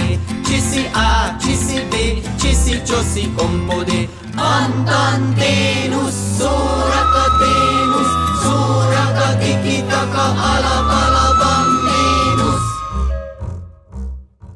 csiszi 0.44 0.85
A, 0.92 1.37
csiszi 1.40 1.81
B, 1.90 1.94
csiszi, 2.40 2.83
csoszi, 2.83 3.33
kompodé, 3.37 4.09
antanténusz, 4.37 6.37
szórakaténusz, 6.38 8.28
Tiki 9.40 9.83
Taka 9.88 10.24
Alabama. 10.51 11.78